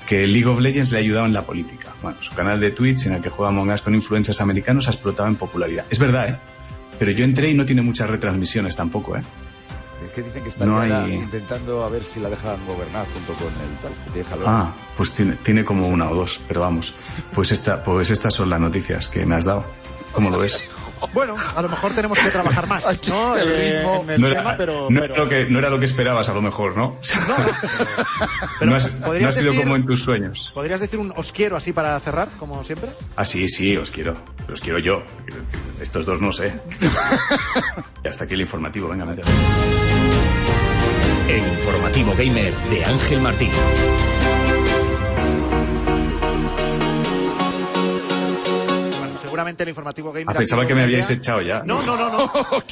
[0.06, 1.94] Que League of Legends le ha ayudado en la política.
[2.04, 4.92] Bueno, su canal de Twitch en el que juega Among Us con influencers americanos ha
[4.92, 5.86] explotado en popularidad.
[5.90, 6.38] Es verdad, ¿eh?
[7.00, 9.22] Pero yo entré y no tiene muchas retransmisiones tampoco, ¿eh?
[10.06, 13.34] Es que dicen que están No hay- intentando a ver si la dejan gobernar junto
[13.34, 14.14] con el tal.
[14.14, 14.46] que te.
[14.46, 16.94] Ah, pues tiene, tiene como una o dos, pero vamos.
[17.34, 19.66] Pues esta, pues estas son las noticias que me has dado.
[20.12, 20.70] ¿Cómo lo ves?
[21.14, 23.36] Bueno, a lo mejor tenemos que trabajar más, ¿no?
[23.38, 24.02] el Eh, ritmo.
[24.04, 25.86] en el no, tema, era, pero, no pero- era lo que, no era lo que
[25.86, 26.98] esperabas, a lo mejor, ¿no?
[28.60, 30.52] pero no, has- podrías no ha sido decir- como en tus sueños.
[30.54, 32.90] ¿Podrías decir un os quiero así para cerrar, como siempre?
[33.16, 34.16] Ah, sí, sí, os quiero.
[34.52, 35.04] Os quiero yo.
[35.82, 36.60] Estos dos no sé.
[38.04, 39.28] y hasta aquí el informativo, venga, mételo.
[41.28, 43.52] El informativo gamer de Ángel Martín.
[49.38, 50.36] Seguramente el informativo gamer.
[50.36, 51.62] Ah, pensaba que me habíais echado ya.
[51.64, 52.32] No, no, no, no.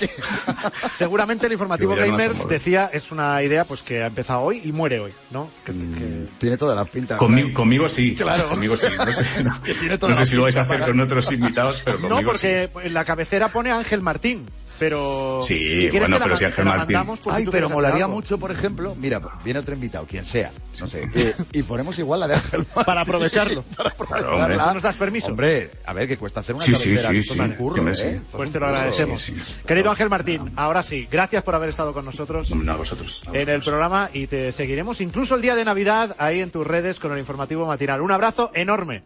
[0.98, 5.00] seguramente el informativo gamer decía es una idea pues que ha empezado hoy y muere
[5.00, 5.50] hoy, ¿no?
[5.64, 7.18] Que- que- Tiene toda la pinta.
[7.18, 8.16] Conmigo, conmigo sí.
[8.16, 8.50] Claro.
[8.50, 8.88] Conmigo sí.
[8.98, 10.88] No sé, no- Que tiene toda no sé la si lo vais a hacer para-
[10.92, 14.46] con otros invitados, pero conmigo No, porque en la cabecera pone Ángel Martín,
[14.80, 18.06] pero Sí, si quieres bueno, la pero si Ángel Martín- mandamos, pues, Ay, pero molaría
[18.06, 18.16] algo.
[18.16, 22.20] mucho, por ejemplo, mira, viene otro invitado, quien sea, no sé, eh, y ponemos igual
[22.22, 22.84] la de Ángel Martín.
[22.86, 23.64] Para aprovecharlo.
[23.76, 24.44] Para Claro, aprovecharla.
[24.44, 24.58] hombre.
[24.58, 25.28] ¿No nos das permiso?
[25.28, 27.40] Hombre, a ver, que cuesta hacer una Sí, sí, cabecera, sí, sí.
[27.40, 27.82] un curro.
[27.92, 28.22] ¿eh?
[28.32, 29.22] Pues es te lo agradecemos.
[29.22, 29.56] sí, sí.
[29.66, 33.22] Querido Ángel Martín, ahora sí, gracias por haber estado con nosotros No, a vosotros.
[33.28, 36.66] a en el programa y te seguiremos incluso el día de Navidad ahí en tus
[36.66, 38.02] redes con el informativo matinal.
[38.02, 39.04] Un abrazo enorme.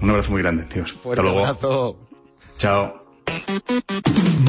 [0.00, 0.92] Un abrazo muy grande, tíos.
[0.92, 1.38] Fuerte Hasta luego.
[1.46, 1.98] abrazo.
[2.56, 3.07] Chao.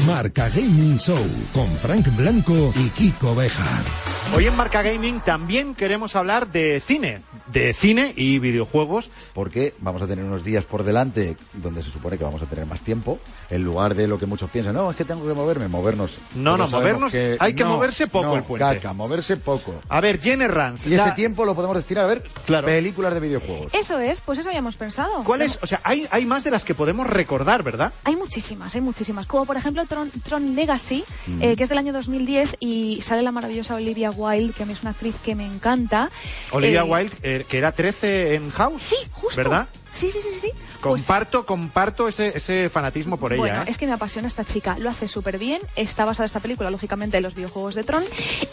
[0.06, 4.19] Marca Gaming Show con Frank Blanco y Kiko Bejar.
[4.32, 9.10] Hoy en Marca Gaming también queremos hablar de cine, de cine y videojuegos.
[9.34, 12.64] Porque vamos a tener unos días por delante donde se supone que vamos a tener
[12.64, 13.18] más tiempo,
[13.50, 16.16] en lugar de lo que muchos piensan, no, es que tengo que moverme, movernos.
[16.36, 18.76] No, no, movernos, hay que no, moverse poco no, el puente.
[18.76, 19.74] Caca, moverse poco.
[19.88, 20.86] A ver, Jenny Ranz.
[20.86, 22.22] Y ese tiempo lo podemos destinar a ver
[22.64, 23.74] películas de videojuegos.
[23.74, 25.24] Eso es, pues eso habíamos pensado.
[25.24, 25.58] ¿Cuál es?
[25.60, 27.92] O sea, hay, hay más de las que podemos recordar, ¿verdad?
[28.04, 29.26] Hay muchísimas, hay muchísimas.
[29.26, 31.42] Como por ejemplo Tron, Tron Legacy, Mm.
[31.42, 34.72] eh, que es del año 2010 y sale la maravillosa Olivia Wilde, que a mí
[34.72, 36.10] es una actriz que me encanta.
[36.52, 38.82] Olivia Eh, Wilde, eh, que era 13 en House.
[38.82, 39.36] Sí, justo.
[39.36, 39.68] ¿Verdad?
[39.90, 40.50] Sí, sí, sí, sí, sí.
[40.52, 43.62] Pues- Comparto, comparto ese, ese fanatismo por Bueno, ella.
[43.64, 43.70] ¿eh?
[43.70, 47.16] es que me apasiona esta chica, lo hace súper bien, está basada esta película, lógicamente,
[47.18, 48.02] en los videojuegos de Tron,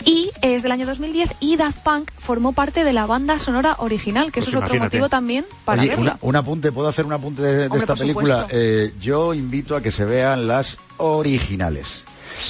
[0.03, 4.25] y es del año 2010, y Daft Punk formó parte de la banda sonora original,
[4.33, 6.03] que Pues eso es otro motivo también para Oye, verla.
[6.03, 8.47] una- un apunte, ¿puedo hacer un apunte de, de Hombre, esta película?
[8.49, 12.03] Eh, yo invito a que se vean las originales.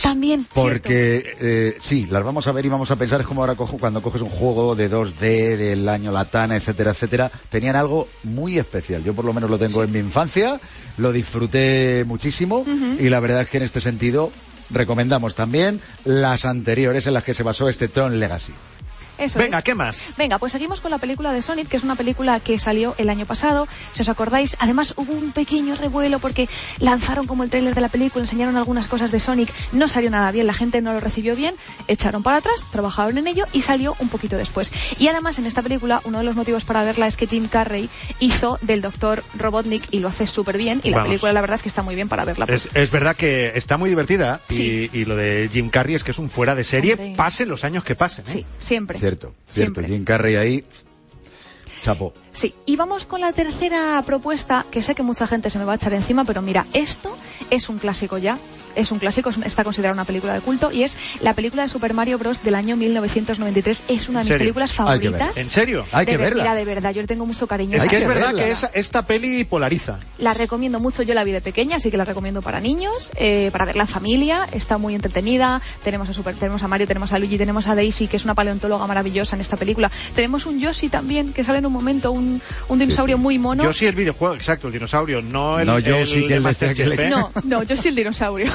[0.04, 3.56] También, Porque eh, sí, las vamos a ver y vamos a pensar, es como ahora
[3.56, 8.58] cojo, cuando coges un juego de 2D del año Latana, etcétera, etcétera, tenían algo muy
[8.58, 9.04] especial.
[9.04, 10.60] Yo por lo menos lo tengo en mi infancia,
[10.98, 12.66] lo disfruté muchísimo
[13.00, 14.32] y la verdad es que en este sentido
[14.70, 18.54] recomendamos también las anteriores en las que se basó este Tron Legacy.
[19.18, 19.64] Eso Venga, es.
[19.64, 20.14] ¿qué más?
[20.18, 23.10] Venga, pues seguimos con la película de Sonic, que es una película que salió el
[23.10, 23.68] año pasado.
[23.94, 26.48] Si os acordáis, además hubo un pequeño revuelo porque
[26.80, 30.32] lanzaron como el tráiler de la película, enseñaron algunas cosas de Sonic, no salió nada
[30.32, 31.56] bien, la gente no lo recibió bien,
[31.88, 34.72] echaron para atrás, trabajaron en ello y salió un poquito después.
[35.00, 37.90] Y además en esta película, uno de los motivos para verla es que Jim Carrey
[38.20, 41.64] hizo del Doctor Robotnik y lo hace súper bien y la película la verdad es
[41.64, 42.46] que está muy bien para verla.
[42.50, 44.90] Es, es verdad que está muy divertida Sí.
[44.94, 47.14] y, y lo de Jim Carrey es que es un fuera de serie, Hombre.
[47.16, 48.26] pasen los años que pasen.
[48.28, 48.32] ¿eh?
[48.32, 48.98] Sí, siempre.
[49.08, 49.80] Cierto, cierto.
[49.80, 49.88] Siempre.
[49.88, 50.66] Jim Carrey ahí,
[51.82, 52.14] chapo.
[52.38, 55.72] Sí, y vamos con la tercera propuesta, que sé que mucha gente se me va
[55.72, 57.18] a echar encima, pero mira, esto
[57.50, 58.38] es un clásico ya.
[58.76, 61.70] Es un clásico, es- está considerada una película de culto y es la película de
[61.70, 62.44] Super Mario Bros.
[62.44, 63.82] del año 1993.
[63.88, 64.38] Es una de ¿En mis serio?
[64.38, 65.36] películas favoritas.
[65.36, 65.84] ¿En serio?
[65.92, 66.44] Hay que ver- verla.
[66.44, 67.76] Mira, de verdad, yo le tengo mucho cariño.
[67.76, 69.98] Es que es verdad que esa- esta peli polariza.
[70.20, 73.50] La recomiendo mucho, yo la vi de pequeña, así que la recomiendo para niños, eh,
[73.52, 77.18] para verla en familia, está muy entretenida, tenemos a Super, tenemos a Mario, tenemos a
[77.18, 80.90] Luigi, tenemos a Daisy, que es una paleontóloga maravillosa en esta película, tenemos un Yoshi
[80.90, 82.27] también, que sale en un momento, un,
[82.70, 83.64] un dinosaurio muy mono.
[83.64, 86.74] Yo sí el videojuego, exacto, el dinosaurio, no el No, yo sí que el de-
[86.74, 87.10] que le-.
[87.10, 88.52] No, no, yo sí el dinosaurio.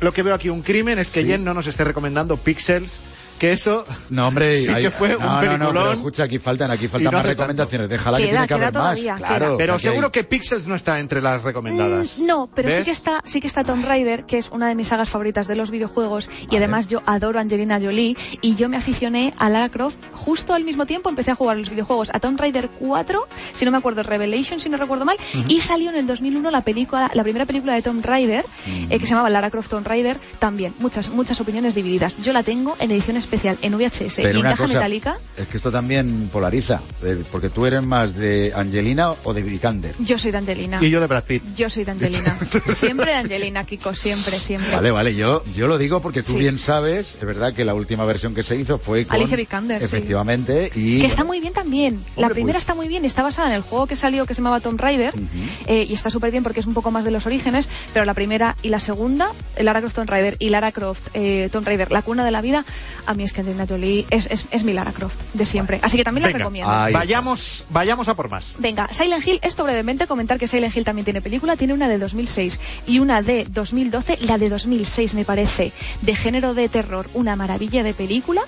[0.00, 3.00] Lo que veo aquí un crimen es que Jen no nos esté recomendando Pixels,
[3.38, 5.96] que eso No, hombre, sí hay- que fue un no, no, no, pero peliculón.
[5.96, 7.88] escucha, aquí faltan, aquí faltan no más recomendaciones.
[7.88, 9.22] Déjala que tiene que haber todavía, más.
[9.22, 9.28] queda.
[9.38, 12.18] Claro, Pero o sea, que seguro hay- que Pixels no está entre las recomendadas.
[12.18, 14.74] Mm, No, pero sí que está, sí que está Tomb Raider, que es una de
[14.74, 18.68] mis sagas favoritas de los videojuegos, y además yo adoro a Angelina Jolie, y yo
[18.68, 22.20] me aficioné a Lara Croft justo al mismo tiempo empecé a jugar los videojuegos a
[22.20, 25.16] Tomb Raider 4, si no me acuerdo, Revelation, si no recuerdo mal,
[25.48, 28.44] y salió en el 2001 la película, la primera película de Tomb Raider,
[28.90, 32.16] eh, que se llamaba Lara Croft Tomb Raider, también, muchas, muchas opiniones divididas.
[32.22, 35.18] Yo la tengo en edición especial, en VHS, Pero y en caja cosa, metálica.
[35.36, 39.94] es que esto también polariza, eh, porque tú eres más de Angelina o de Vikander.
[39.98, 40.78] Yo soy de Angelina.
[40.80, 41.42] Y yo de Brad Pitt.
[41.54, 42.38] Yo soy de Angelina.
[42.74, 44.74] siempre de Angelina, Kiko, siempre, siempre.
[44.74, 46.38] Vale, vale, yo, yo lo digo porque tú Sí.
[46.38, 49.16] bien sabes, es verdad que la última versión que se hizo fue con...
[49.16, 49.84] Alicia Vikander, sí.
[49.84, 51.00] Efectivamente, y...
[51.00, 52.02] Que está muy bien también.
[52.16, 52.62] la primera pues.
[52.62, 55.12] está muy bien, está basada en el juego que salió que se llamaba Tomb Raider
[55.66, 58.14] eh, y está súper bien porque es un poco más de los orígenes, pero la
[58.14, 61.90] primera y la segunda, eh, Lara Croft Tomb Raider y Lara Croft eh, Tomb Raider,
[61.92, 62.64] la cuna de la vida,
[63.06, 65.80] a mí es que Angelina Jolie es, es, es mi Lara Croft de siempre.
[65.82, 66.72] Así que también la Venga, recomiendo.
[66.72, 68.56] Vayamos, vayamos a por más.
[68.58, 71.98] Venga, Silent Hill, esto brevemente, comentar que Silent Hill también tiene película, tiene una de
[71.98, 77.36] 2006 y una de 2012, la de 2006 me parece, de género de terror, una
[77.36, 78.42] maravilla de película,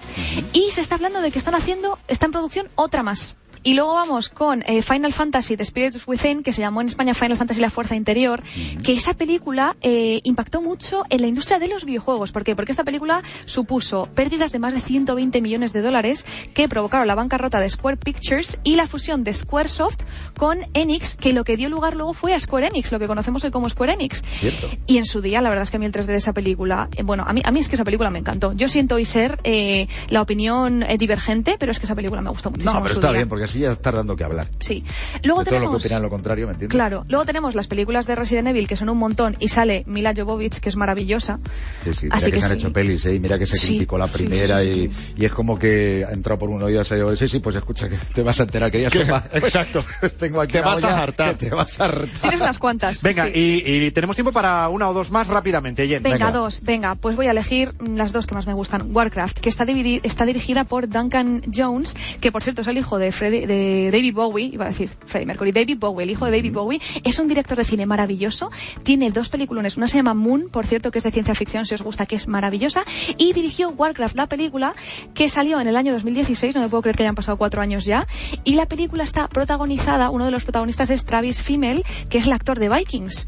[0.52, 3.34] y se está hablando de que están haciendo, está en producción otra más.
[3.62, 7.12] Y luego vamos con eh, Final Fantasy The Spirits Within, que se llamó en España
[7.14, 8.42] Final Fantasy La Fuerza Interior,
[8.82, 12.32] que esa película eh, impactó mucho en la industria de los videojuegos.
[12.32, 12.56] ¿Por qué?
[12.56, 17.14] Porque esta película supuso pérdidas de más de 120 millones de dólares que provocaron la
[17.14, 19.98] bancarrota de Square Pictures y la fusión de Squaresoft
[20.38, 23.44] con Enix, que lo que dio lugar luego fue a Square Enix, lo que conocemos
[23.44, 24.22] hoy como Square Enix.
[24.22, 24.68] Cierto.
[24.86, 26.88] Y en su día, la verdad es que a mí el 3D de esa película,
[26.96, 28.52] eh, bueno, a mí, a mí es que esa película me encantó.
[28.54, 32.50] Yo siento hoy ser eh, la opinión divergente, pero es que esa película me gustó
[32.50, 32.72] muchísimo.
[32.72, 33.18] No, en pero su está día.
[33.18, 34.46] bien, porque así ya estás dando que hablar.
[34.60, 34.84] Sí.
[35.24, 35.84] Luego de todo lo que tenemos...
[35.84, 36.74] opinan lo contrario, ¿me entiendes?
[36.76, 40.14] Claro, luego tenemos las películas de Resident Evil, que son un montón, y sale Mila
[40.16, 41.38] Jovovich, que es maravillosa.
[41.84, 42.56] Sí, sí, mira Así que, que se han sí.
[42.58, 43.14] hecho pelis, ¿eh?
[43.14, 46.04] Y mira que se Sí, criticó la primera sí, sí, y, y es como que
[46.08, 48.38] ha entrado por un oído y ha salido, sí, sí, pues escucha, que te vas
[48.40, 49.28] a enterar, querías Que- tomar.
[49.34, 49.84] exacto.
[50.00, 51.36] Pues tengo aquí Te vas a hartar.
[51.36, 52.08] que Te vas a hartar.
[52.20, 53.02] Tienes unas cuantas.
[53.02, 53.30] Venga, sí.
[53.34, 56.02] y, y tenemos tiempo para una o dos más rápidamente, Jen.
[56.02, 56.30] Venga, venga.
[56.32, 56.62] dos.
[56.62, 58.94] Venga, pues voy a elegir las dos que más me gustan.
[58.94, 62.98] Warcraft, que está, dividi- está dirigida por Duncan Jones, que por cierto es el hijo
[62.98, 66.24] de Freddy, de, de David Bowie, iba a decir Freddie Mercury, David Bowie, el hijo
[66.26, 68.50] de David Bowie, es un director de cine maravilloso,
[68.82, 71.74] tiene dos películas, una se llama Moon, por cierto, que es de ciencia ficción, si
[71.74, 72.84] os gusta, que es maravillosa,
[73.16, 74.74] y dirigió Warcraft, la película,
[75.14, 77.84] que salió en el año 2016, no me puedo creer que hayan pasado cuatro años
[77.84, 78.06] ya,
[78.44, 82.32] y la película está protagonizada, uno de los protagonistas es Travis Fimmel, que es el
[82.32, 83.26] actor de Vikings.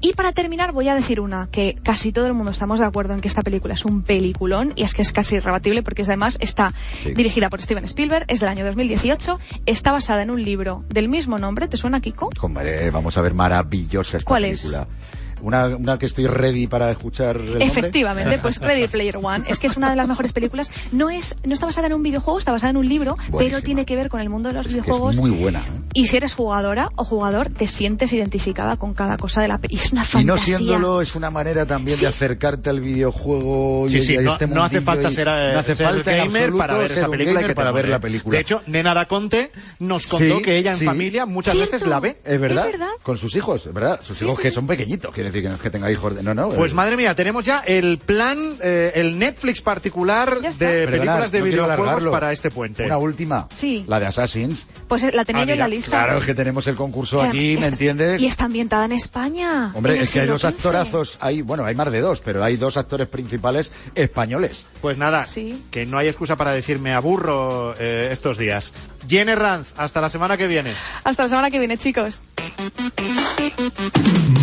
[0.00, 3.14] Y para terminar voy a decir una, que casi todo el mundo estamos de acuerdo
[3.14, 6.38] en que esta película es un peliculón, y es que es casi irrebatible porque además
[6.40, 6.72] está
[7.02, 7.12] Sí.
[7.14, 9.31] dirigida por Steven Spielberg, es del año 2018,
[9.66, 12.30] está basada en un libro del mismo nombre, ¿te suena, Kiko?
[12.40, 14.76] Hombre, vamos a ver, maravillosa esta ¿Cuál es?
[15.40, 17.64] Una, una que estoy ready para escuchar el nombre.
[17.64, 19.44] Efectivamente, pues Ready Player One.
[19.48, 20.70] Es que es una de las mejores películas.
[20.92, 23.38] No es, no está basada en un videojuego, está basada en un libro, Buenísima.
[23.38, 25.14] pero tiene que ver con el mundo de los Es que videojuegos.
[25.16, 25.60] es muy buena.
[25.60, 25.80] ¿eh?
[25.94, 29.82] Y si eres jugadora o jugador, te sientes identificada con cada cosa de la película.
[29.84, 30.32] Es una Y fantasía.
[30.34, 32.02] no siéndolo es una manera también Sí.
[32.04, 35.12] de acercarte al videojuego Sí, y, sí, y a no, este no hace falta y-
[35.12, 37.72] ser, eh, no hace ser falta gamer absoluto para ver esa película y que para
[37.72, 38.36] ver la película.
[38.36, 40.84] De hecho, Nena da Conte nos contó Sí, que ella en sí.
[40.84, 41.72] familia muchas Cierto.
[41.72, 42.18] veces la ve.
[42.24, 42.92] es verdad, Es verdad.
[43.02, 44.42] con sus hijos, es verdad, sus Sí, hijos sí.
[44.42, 46.48] que son pequeñitos, quiere decir que no es que tenga hijos de no, no.
[46.50, 51.32] Pues eh, madre mía, tenemos ya el plan, eh, el Netflix particular de Perdonad, películas
[51.32, 52.84] de no videojuegos para este puente.
[52.84, 53.84] Una última, Sí.
[53.86, 54.66] la de Assassins.
[54.88, 55.90] Pues eh, la tenía Ah, yo en la lista.
[55.90, 58.20] Claro, es que tenemos el concurso Que aquí, ¿me entiendes?
[58.20, 59.72] Y está ambientada en España.
[59.74, 60.48] Hombre, en es que hay dos XV.
[60.48, 64.66] actorazos, hay, bueno, hay más de dos, pero hay dos actores principales españoles.
[64.82, 65.64] Pues nada, Sí.
[65.70, 68.72] que no hay excusa para decirme aburro eh, estos días.
[69.08, 70.74] Jenny Ranz, hasta la semana que viene.
[71.04, 72.22] Hasta la semana que viene, chicos.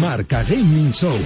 [0.02, 1.18] Marca Gaming Show.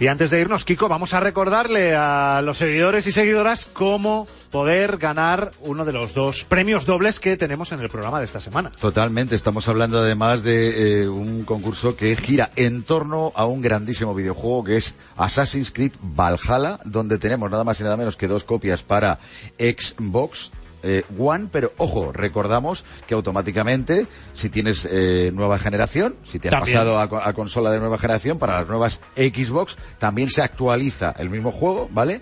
[0.00, 4.98] Y antes de irnos, Kiko, vamos a recordarle a los seguidores y seguidoras cómo poder
[4.98, 8.70] ganar uno de los dos premios dobles que tenemos en el programa de esta semana.
[8.70, 14.14] Totalmente, estamos hablando además de eh, un concurso que gira en torno a un grandísimo
[14.14, 18.44] videojuego que es Assassin's Creed Valhalla, donde tenemos nada más y nada menos que dos
[18.44, 19.18] copias para
[19.58, 20.52] Xbox.
[20.84, 26.52] eh, One, pero ojo, recordamos que automáticamente, si tienes eh, nueva generación, si te has
[26.52, 26.76] También.
[26.76, 31.50] pasado a consola de nueva generación, para las nuevas Xbox, también se actualiza el mismo
[31.50, 32.20] juego, ¿vale?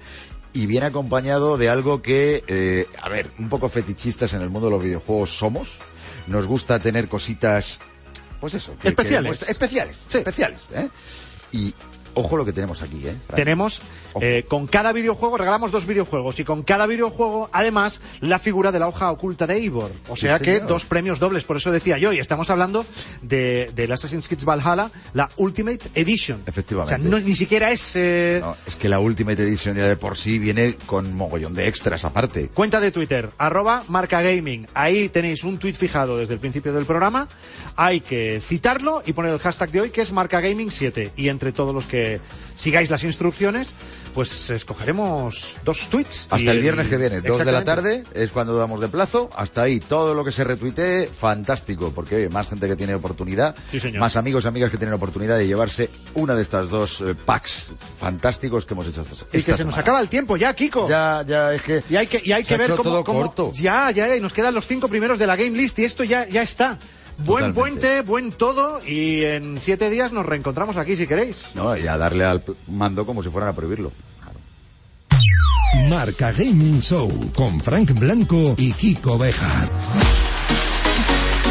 [0.55, 4.67] Y viene acompañado de algo que, eh, a ver, un poco fetichistas en el mundo
[4.69, 5.79] de los videojuegos somos.
[6.27, 7.81] Nos gusta tener cositas,
[8.41, 8.73] pues eso.
[8.75, 9.49] que- que Especiales.
[9.49, 10.19] especiales, Sí.
[10.19, 10.89] especiales, ¿eh?
[11.53, 11.75] Y
[12.15, 13.15] ojo lo que tenemos aquí, ¿eh?
[13.35, 13.81] Tenemos,
[14.21, 18.79] eh, con cada videojuego, regalamos dos videojuegos y con cada videojuego, además, la figura de
[18.79, 19.91] la hoja oculta de Eivor.
[20.09, 20.69] O Sí, sea que señor.
[20.69, 22.85] dos premios dobles, por eso decía yo, y estamos hablando
[23.23, 26.43] de, del Assassin's Creed Valhalla, la Ultimate Edition.
[26.47, 26.95] Efectivamente.
[26.95, 27.93] O sea, no, ni siquiera es...
[27.97, 31.69] eh, No, es que la Ultimate Edition ya de por sí viene con mogollón de
[31.69, 32.49] extras aparte.
[32.49, 34.67] Cuenta de Twitter, arroba marcagaming.
[34.75, 37.29] Ahí tenéis un tweet fijado desde el principio del programa.
[37.77, 41.13] Hay que citarlo y poner el hashtag de hoy, que es marcagaming7.
[41.17, 42.02] Y entre todos los que
[42.57, 43.75] sigáis las instrucciones,
[44.15, 46.27] pues escogeremos dos tweets.
[46.31, 49.31] Hasta el viernes que viene, dos de la tarde, es cuando damos de plazo.
[49.35, 53.55] Hasta ahí, todo lo que se retuitee, fantástico, porque oye, más gente que tiene oportunidad,
[53.71, 57.15] Sí, más amigos y amigas que tienen oportunidad de llevarse una de estas dos eh,
[57.15, 60.89] packs fantásticos que hemos hecho esta, esta que se nos acaba el tiempo ya, Kiko.
[60.89, 61.83] Ya, ya, es que...
[61.89, 63.53] Y hay que, y hay se que ha ver cómo, todo cómo- corto.
[63.55, 66.29] Ya, ya, y nos quedan los cinco primeros de la game list y esto ya,
[66.29, 66.79] ya está.
[67.25, 67.61] Buen Totalmente.
[67.61, 71.47] puente, buen todo y en siete días nos reencontramos aquí si queréis.
[71.55, 73.93] No, y a darle al mando como si fueran a prohibirlo.
[75.89, 79.69] Marca Gaming Show con Frank Blanco y Kiko Bejar.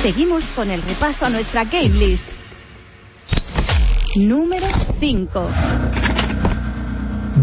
[0.01, 2.29] Seguimos con el repaso a nuestra game list.
[4.15, 4.67] Número
[4.99, 5.49] 5.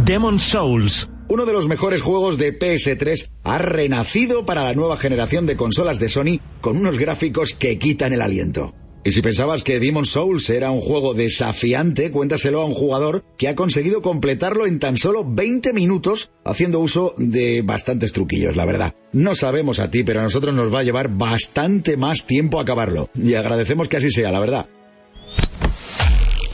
[0.05, 1.09] Demon Souls.
[1.31, 5.99] Uno de los mejores juegos de PS3 ha renacido para la nueva generación de consolas
[5.99, 8.75] de Sony con unos gráficos que quitan el aliento.
[9.05, 13.49] Y si pensabas que Demon's Souls era un juego desafiante, cuéntaselo a un jugador que
[13.49, 18.95] ha conseguido completarlo en tan solo 20 minutos haciendo uso de bastantes truquillos, la verdad.
[19.13, 23.11] No sabemos a ti, pero a nosotros nos va a llevar bastante más tiempo acabarlo.
[23.15, 24.69] Y agradecemos que así sea, la verdad.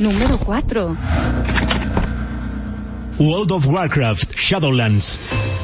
[0.01, 0.97] Número 4.
[3.19, 5.19] World of Warcraft Shadowlands.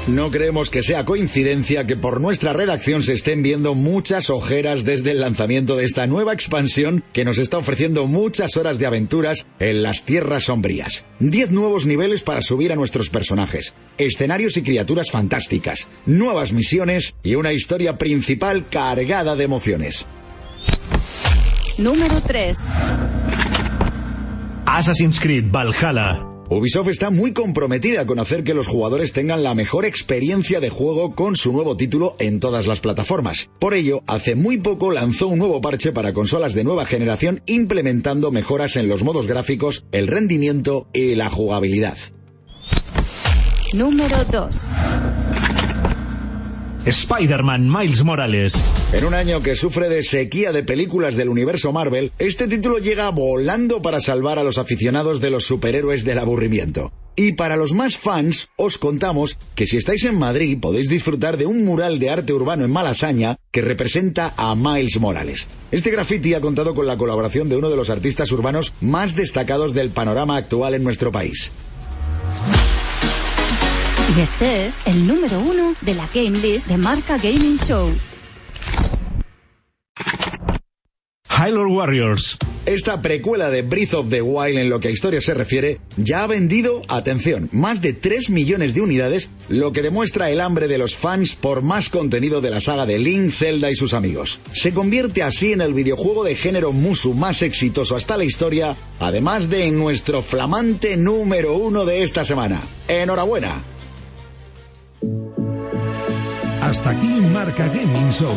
[0.06, 5.10] No creemos que sea coincidencia que por nuestra redacción se estén viendo muchas ojeras desde
[5.10, 9.82] el lanzamiento de esta nueva expansión que nos está ofreciendo muchas horas de aventuras en
[9.82, 11.06] las tierras sombrías.
[11.18, 17.34] Diez nuevos niveles para subir a nuestros personajes, escenarios y criaturas fantásticas, nuevas misiones y
[17.34, 20.06] una historia principal cargada de emociones.
[21.78, 22.56] Número 3.
[24.66, 26.29] Assassin's Creed Valhalla.
[26.52, 31.14] Ubisoft está muy comprometida con hacer que los jugadores tengan la mejor experiencia de juego
[31.14, 33.48] con su nuevo título en todas las plataformas.
[33.60, 38.32] Por ello, hace muy poco lanzó un nuevo parche para consolas de nueva generación implementando
[38.32, 41.96] mejoras en los modos gráficos, el rendimiento y la jugabilidad.
[43.72, 44.56] Número 2.
[46.86, 48.72] Spider-Man Miles Morales.
[48.94, 53.10] En un año que sufre de sequía de películas del universo Marvel, este título llega
[53.10, 56.90] volando para salvar a los aficionados de los superhéroes del aburrimiento.
[57.16, 61.44] Y para los más fans, os contamos que si estáis en Madrid podéis disfrutar de
[61.44, 65.48] un mural de arte urbano en Malasaña que representa a Miles Morales.
[65.70, 69.74] Este graffiti ha contado con la colaboración de uno de los artistas urbanos más destacados
[69.74, 71.52] del panorama actual en nuestro país.
[74.16, 77.92] Y este es el número uno de la Game List de Marca Gaming Show.
[81.28, 82.36] Hyrule Warriors.
[82.66, 86.24] Esta precuela de Breath of the Wild en lo que a historia se refiere ya
[86.24, 90.78] ha vendido, atención, más de 3 millones de unidades, lo que demuestra el hambre de
[90.78, 94.40] los fans por más contenido de la saga de Link, Zelda y sus amigos.
[94.52, 99.48] Se convierte así en el videojuego de género Musu más exitoso hasta la historia, además
[99.48, 102.60] de en nuestro flamante número uno de esta semana.
[102.88, 103.62] ¡Enhorabuena!
[106.60, 108.36] Hasta aquí Marca Gaming Show.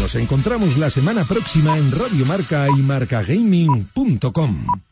[0.00, 4.85] Nos encontramos la semana próxima en Radio Marca y marcagaming.com.